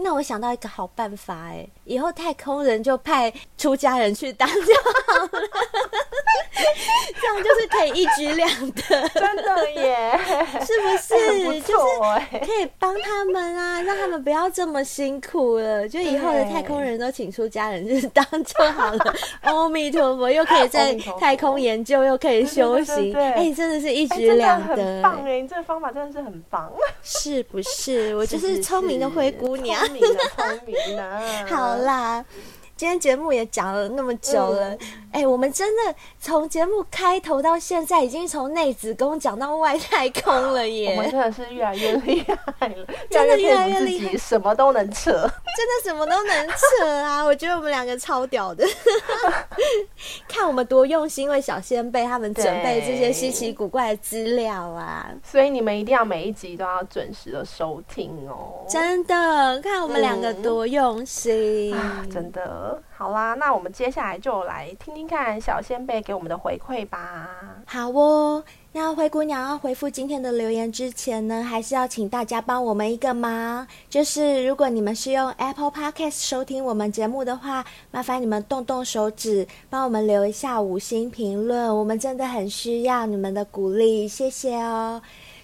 [0.00, 4.74] 那我想到一个好办法，哎，以后太空人就派出家人去当就
[5.06, 5.30] 好了。
[7.20, 10.18] 这样就是可以一举两得，真的耶，
[10.64, 11.14] 是不是？
[11.14, 11.60] 欸不是
[12.46, 15.88] 可以帮他们啊，让他们不要这么辛苦了。
[15.88, 19.14] 就以后的太空人都请出家人去当就好了。
[19.42, 25.40] 阿弥陀佛，又可以在太空研究，又可以修行，哎、欸，真的是一举两得，很棒哎！
[25.40, 26.70] 你这个方法真的是很棒，
[27.02, 28.14] 是不是？
[28.16, 31.20] 我就是聪明的灰姑娘，聪明的聪明的。
[31.48, 32.24] 好啦。
[32.78, 34.68] 今天节目也讲了那么久了，
[35.10, 40.92] 哎、嗯欸，我们真的从节目开头到现在，已经从内子宫讲到外太空了耶！
[40.92, 42.24] 我们真的是越来越厉
[42.56, 47.20] 害了， 真的越来越厉害，什么都能扯，真的什么都能扯啊！
[47.20, 48.64] 我觉得我们两个超屌的，
[50.28, 55.10] 看我们多用心为小仙贝他们准备这些稀奇古怪的资料啊！
[55.24, 58.64] 所以你们一定要每一集都要准时的收听哦！
[58.68, 62.67] 真的，看我们两个多用心，嗯啊、真的。
[62.96, 67.28] 好啦，那我们接下来就来听听看小仙贝给我们的回馈吧。
[67.66, 68.42] 好哦，
[68.72, 85.00] 那灰姑娘要回复今天的留言之前呢，还是要请大家帮我们一个忙，就是如果你们是用 Apple Podcast 收听我们节目的话，麻烦你们动动手指，帮我们留一下五星评论，我们真的很需要你们的鼓励，谢谢哦。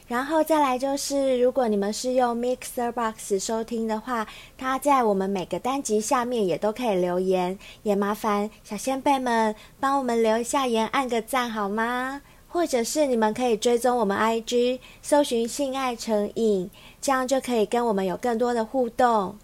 [0.07, 4.27] 然后再来就是，如果你们是用 Mixer Box 收听的话，
[4.59, 12.21] 它在我们每个单集下面也都可以留言，也麻烦小仙贝们帮我们留一下言，按个赞好吗？
[12.49, 19.37] 或者是你们可以追踪我们 IG，搜寻性爱成瘾，这样就可以跟我们有更多的互动。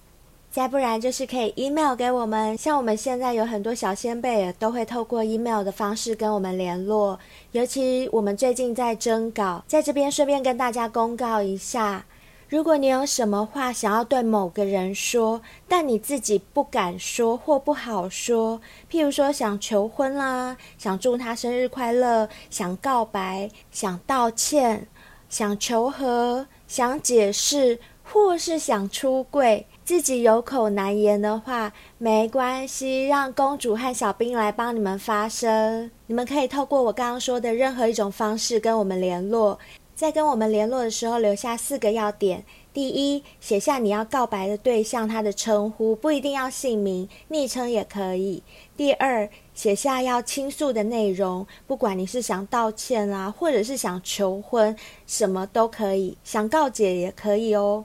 [0.50, 7.20] 再不然就是可以 email 给我们，像我们现在有很多小仙贝也都会透过 email 的方式跟我们联络。
[7.52, 12.04] 尤其我们最近在征稿，在这边顺便跟大家公告一下，
[12.48, 24.88] 如果你有什么话想要对某个人说，但你自己不敢说或不好说，譬如说想求婚啦，想祝他生日快乐，想告白，想道歉，
[25.28, 29.68] 想求和，想解释，或是想出柜。
[29.90, 35.90] 自己有口难言的话，没关系，让公主和小兵来帮你们发声。
[36.06, 39.58] 你们可以透过我刚刚说的任何一种方式跟我们联络。
[39.96, 48.44] 在跟我们联络的时候，留下四个要点：第一，写下你要告白的对象他的称呼，不一定要姓名，昵称也可以；
[48.76, 57.84] 第二，写下要倾诉的内容，不管你是想道歉啊，或者是想求婚，什么都可以，想告解也可以哦。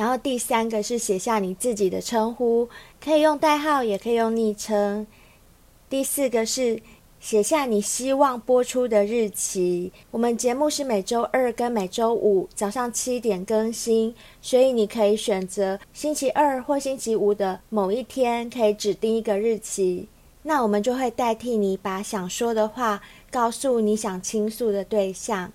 [0.00, 2.66] 然后第三个是写下你自己的称呼，
[3.04, 5.06] 可以用代号，也可以用昵称。
[5.90, 6.80] 第四个是
[7.20, 9.92] 写下你希望播出的日期。
[10.10, 20.08] 我们节目是每周二跟每周五早上七点更新，所以你可以选择星期二或星期五的某一天，可以指定一个日期。
[20.44, 25.52] 那我们就会代替你把想说的话告诉你想倾诉的对象。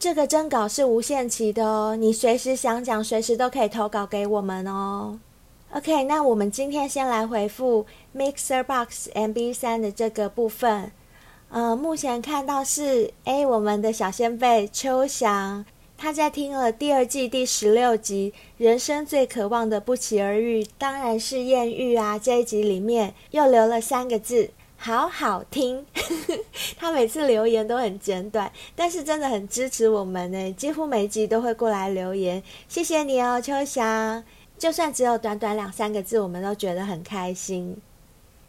[0.00, 5.20] 这个征稿是无限期的哦，你随时想讲，随时都可以投稿给我们哦。
[5.74, 7.84] OK，那我们今天先来回复
[8.16, 10.90] Mixer Box MB3 的这个部分。
[11.50, 15.66] 呃，目前看到是，A，我们的小仙贝秋翔，
[15.98, 24.48] 他在听了第二季第十六集《人生最渴望的不期而遇》，当然是艳遇啊，这一集里面又留了三个字。
[24.82, 25.84] 好好听，
[26.78, 34.24] 他每次留言都很简短，但是真的很支持我们呢，几乎每集都会过来留言，谢谢你哦，秋翔。
[34.56, 37.76] 就算只有短短两三个字，我们都觉得很开心。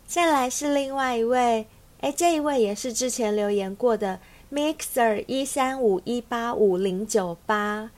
[0.08, 1.68] 再来是另外一位，
[2.00, 4.22] 诶，这一位也是之前留言过的
[4.54, 7.92] Mixer 一三五一八五零九八，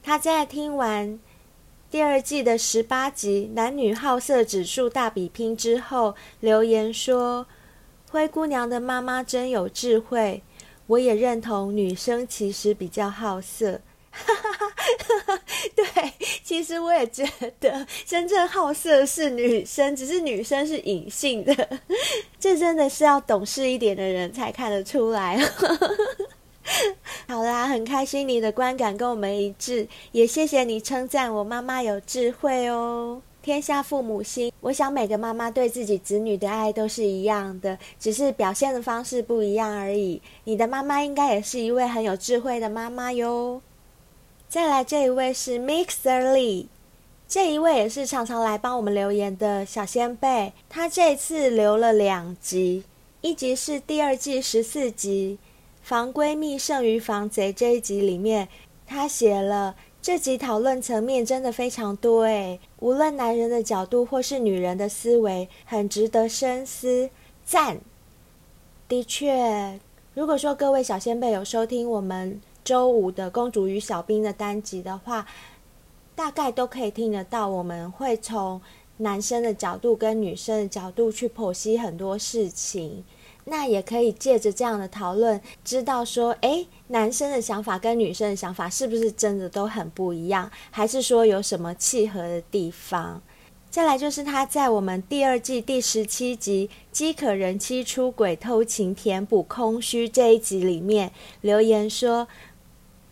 [0.00, 1.18] 他在听完
[1.90, 7.46] 第二季的十八集男女好色指数大比拼之后，留言说
[8.10, 10.42] ：“灰姑娘的妈妈真有智慧。”
[10.86, 13.80] 我也认同，女生其实比较好色。
[15.76, 15.86] 对，
[16.42, 17.24] 其实我也觉
[17.60, 21.78] 得，真正好色是女生，只是女生是隐性的。
[22.40, 25.38] 这真的是要懂事一点的人才看得出来。
[27.28, 33.22] 好啦，很开心你的观感跟我们一致，也谢谢你称赞我妈妈有智慧哦。
[33.42, 40.20] 天下父母心，我想每个妈妈对自己子女的爱都是一样的，只是表现的方式不一样而已。
[40.44, 43.62] 你的妈妈应该也是一位很有智慧的妈妈哟。
[44.48, 46.66] 再来这一位是 Mixer Lee，
[47.26, 52.84] 这一位也是常常来帮我们留言的小仙贝，他这次留了两集，
[53.22, 55.38] 一集是第二季十四集
[55.82, 58.48] 《防闺蜜胜于防贼》这一集里面，
[58.86, 59.76] 他写了。
[60.02, 67.10] 这集讨论层面真的非常多诶，无论男人的角度或是女人的思维，很值得深思。
[67.44, 67.78] 赞！
[68.88, 69.78] 的确，
[70.14, 75.26] 如果说各位小仙贝有收听我们周五的《公主与小兵》的单集的话，
[76.14, 78.58] 大概都可以听得到，我们会从
[78.96, 83.04] 男生的角度跟女生的角度去剖析很多事情。
[83.44, 93.22] 那也可以借着这样的讨论，知道说，诶，男生的想法跟女生的想法是不是真的都很不一样，还是说有什么契合的地方？
[93.70, 102.26] 再来就是他在我们第二季第十七集《饥渴人妻出轨偷情填补空虚》这一集里面留言说：“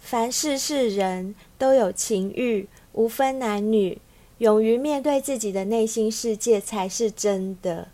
[0.01, 4.01] 凡事是人都有情欲，无分男女，
[4.39, 7.89] 勇于面对自己的内心世界才是真的。”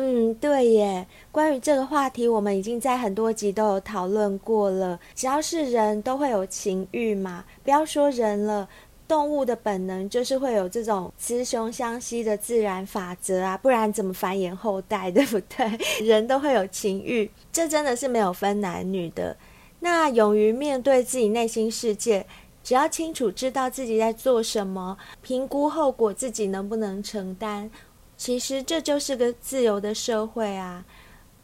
[0.00, 1.04] 嗯，对耶。
[1.32, 4.96] 关于这个话题，我们已经在很多集都有讨论过了。
[5.12, 8.68] 只要是人都会有情欲嘛，不要说人了，
[9.08, 15.66] 动物的本能就是会有这种雌雄相吸的自然法则啊，不然怎么繁衍后代， 对不对？
[16.06, 19.36] 人都会有情欲，这真的是没有分男女的。
[19.80, 22.24] 那勇于面对自己内心世界，
[22.62, 27.68] 只要清楚知道自己在做什么，评估后果自己能不能承担。
[28.18, 30.84] 其实这就是个自由的社会啊！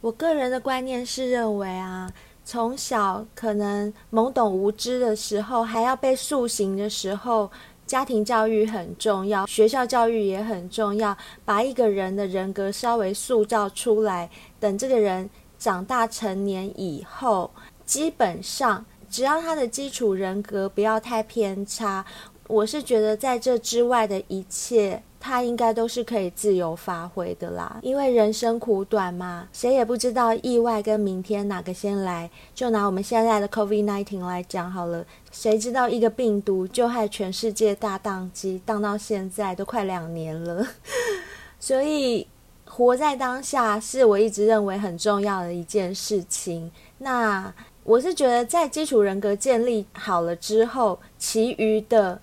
[0.00, 2.12] 我个人的观念是认为啊，
[2.44, 7.48] 从小可能懵懂无知的时候，还要被塑形的时候，
[7.86, 14.28] 家庭教育很重要，学校教育也很重要，把一个人的人格稍微塑造出来。
[14.58, 17.50] 等这个人长大成年以后，
[17.86, 22.04] 基本上只要他的基础人格不要太偏差，
[22.48, 25.00] 我是觉得在这之外的一切。
[25.26, 32.30] 他应该都是可以自由发挥的啦，因为人生苦短嘛，谁也不知道意外跟明天哪个先来。
[32.54, 35.02] 就拿我们现在的 COVID-19 来讲好了，
[35.32, 40.66] 谁知道一个病毒就害全世界大宕机，宕到现在都快两年了。
[41.58, 42.26] 所以
[42.66, 46.70] 活在当下是我一直认为很重要的一件事情。
[46.98, 47.50] 那
[47.82, 52.20] 我是觉得在基础人格建立好了之后，其余的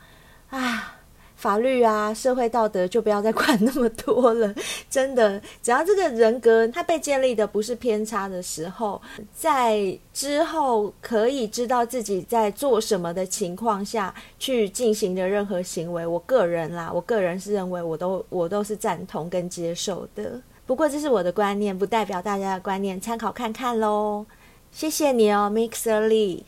[0.51, 0.97] 啊。
[1.41, 4.53] 法律啊，社会道德就不要再管那么多了。
[4.91, 9.01] 真的，只要这个人格他被建立的不是偏差的时候，
[9.33, 20.39] 在之后可以知道自己在做什么的情况下去进行的任何行为，我个人啦，我个人是认为我都我都是赞同跟接受的。
[20.67, 24.27] 不过这是我的观念，不代表大家的观念，参考看看喽。
[24.71, 26.43] 谢谢你哦，Mixer Lee。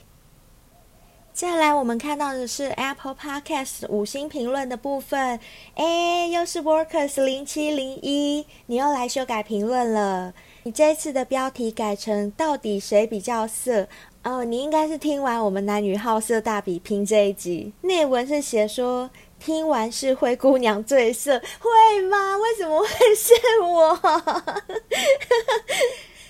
[1.33, 5.39] 接下来，我们看到的是 Apple Podcast 五星评论的部分。
[5.73, 10.31] 哎，又是 Workers 零七零一，你又来修改评论了。
[10.61, 13.87] 你这次的标题改成“到底谁比较色”？
[14.23, 19.09] 哦，你应该是听完我们男女好色大比拼这一集，内文是写说
[19.39, 22.37] 听完是灰姑娘最色，会吗？
[22.37, 23.99] 为什么会是我？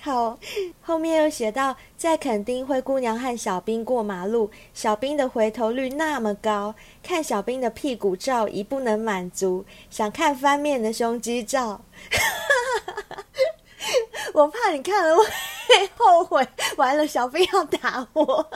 [0.04, 0.38] 好，
[0.82, 11.80] 后面又写到，在垦丁灰姑娘和小兵过马路，小兵的回头率那么高，看小兵的屁股照已不能满足，想看翻面的胸肌照。
[14.32, 15.24] 我怕你看了会
[15.96, 18.50] 后悔，完了小兵要打我。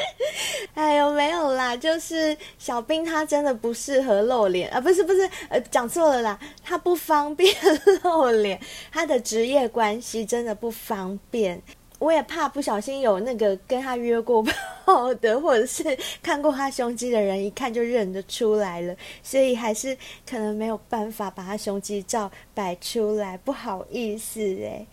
[0.74, 7.54] 哎呦，没有啦，就是小兵他真的不适合露脸啊，不是不是，呃，讲错了啦，他不方便
[8.02, 8.60] 露脸，
[8.92, 11.62] 他的职业关系真的不方便。
[11.98, 15.82] 我也怕不小心有那个跟他约过炮的，或者是
[16.22, 19.96] 看过他胸肌的人，一看就认得出来了，所以还是
[20.28, 24.86] 可能没有办法把他胸肌照摆出来，不好意思诶。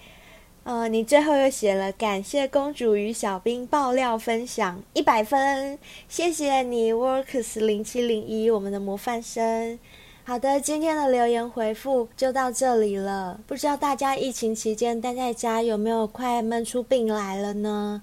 [0.63, 5.77] 呃，你最后又写了感谢公主与小兵爆料分享一百分，
[6.07, 9.77] 谢谢你，Works 零七零一，我们的模范生。
[10.25, 13.37] 好的，今天的留言回复就到这里了。
[13.45, 18.01] 不知道大家疫情期间待在家有没有快闷出病来了呢？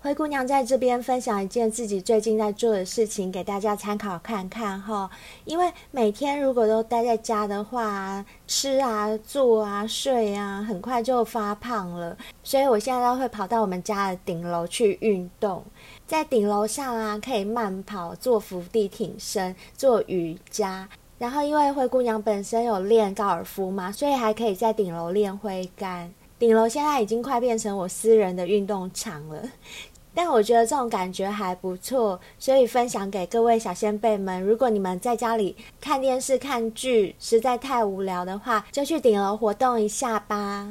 [0.00, 5.10] 灰姑娘在这边分享一件自己最近在做的事情，给大家参考看看哈。
[5.44, 12.16] 因为每天如果都待在家的话，吃啊、坐啊、睡啊，很快就发胖了。
[12.44, 15.64] 所以我现在都会跑到我们家的顶楼去运动，
[16.06, 20.88] 在顶楼上啊，可以慢跑、做伏地挺身、做瑜伽。
[21.18, 26.12] 然后因为灰姑娘本身有练高尔夫嘛，所以还可以在顶楼练挥杆。
[26.38, 29.42] 顶楼现在已经快变成我私人的运动场了。
[30.12, 34.42] 但我觉得这种感觉还不错，所以分享给各位小仙贝们。
[34.42, 40.68] 如果你们在家里看电视、看剧实在太无聊的话，就去顶楼活动一下吧。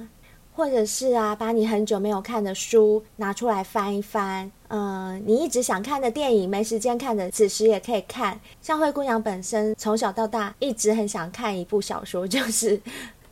[0.55, 4.51] 或者是啊，把你很久没有看的书拿出来翻一翻。
[4.69, 8.39] 嗯，你一直想看的电影没时间看的，此时也可以看。
[8.61, 12.81] 像灰姑娘本身从小到大一直很想看一部小说，就是。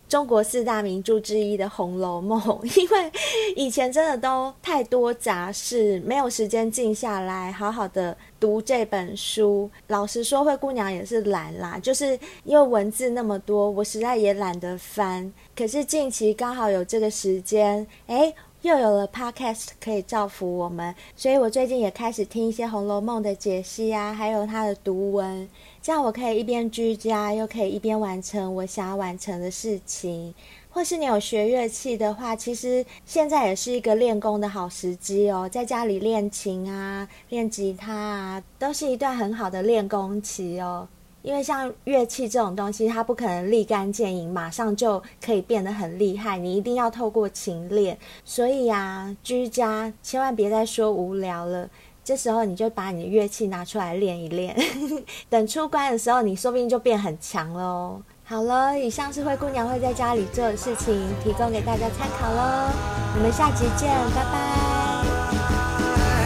[0.09, 2.39] 中国四大名著之一的《红楼梦》，
[2.79, 3.11] 因为
[3.55, 9.67] 以前真的都太多杂事，没有时间静下来好好的读这本书。
[9.87, 15.33] 老实说，灰姑娘也是懒啦，就是因为文字那么多，我实在也懒得翻。
[15.55, 25.49] 可是近期刚好有这个时间，诶，又有了 Podcast 可以造福我们，所以我最近也开始听一些《红楼梦》的解析啊，还有它的读文。
[25.81, 30.33] 这样我可以一边居家，又可以一边完成我想要完成的事情。
[30.69, 35.49] 或是你有学乐器的话，其实现在也是一个练功的好时机哦。
[35.51, 40.87] 在家里练琴啊，练吉他啊，都是一段很好的练功期哦。
[41.23, 46.37] 因为像乐器这种东西，它不可能立竿见影，马上就可以变得很厉害。
[46.37, 47.97] 你一定要透过勤练。
[48.23, 51.67] 所以啊，居家千万别再说无聊了。
[52.03, 54.53] 这时候你就把你的乐器拿出来练一练，
[55.29, 58.01] 等出关的时候，你说不定就变很强喽。
[58.25, 60.93] 好了，以上是灰姑娘会在家里做的事情，
[61.23, 62.69] 提供给大家参考喽。
[63.15, 64.21] 我们下集见，拜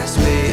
[0.04, 0.47] 拜。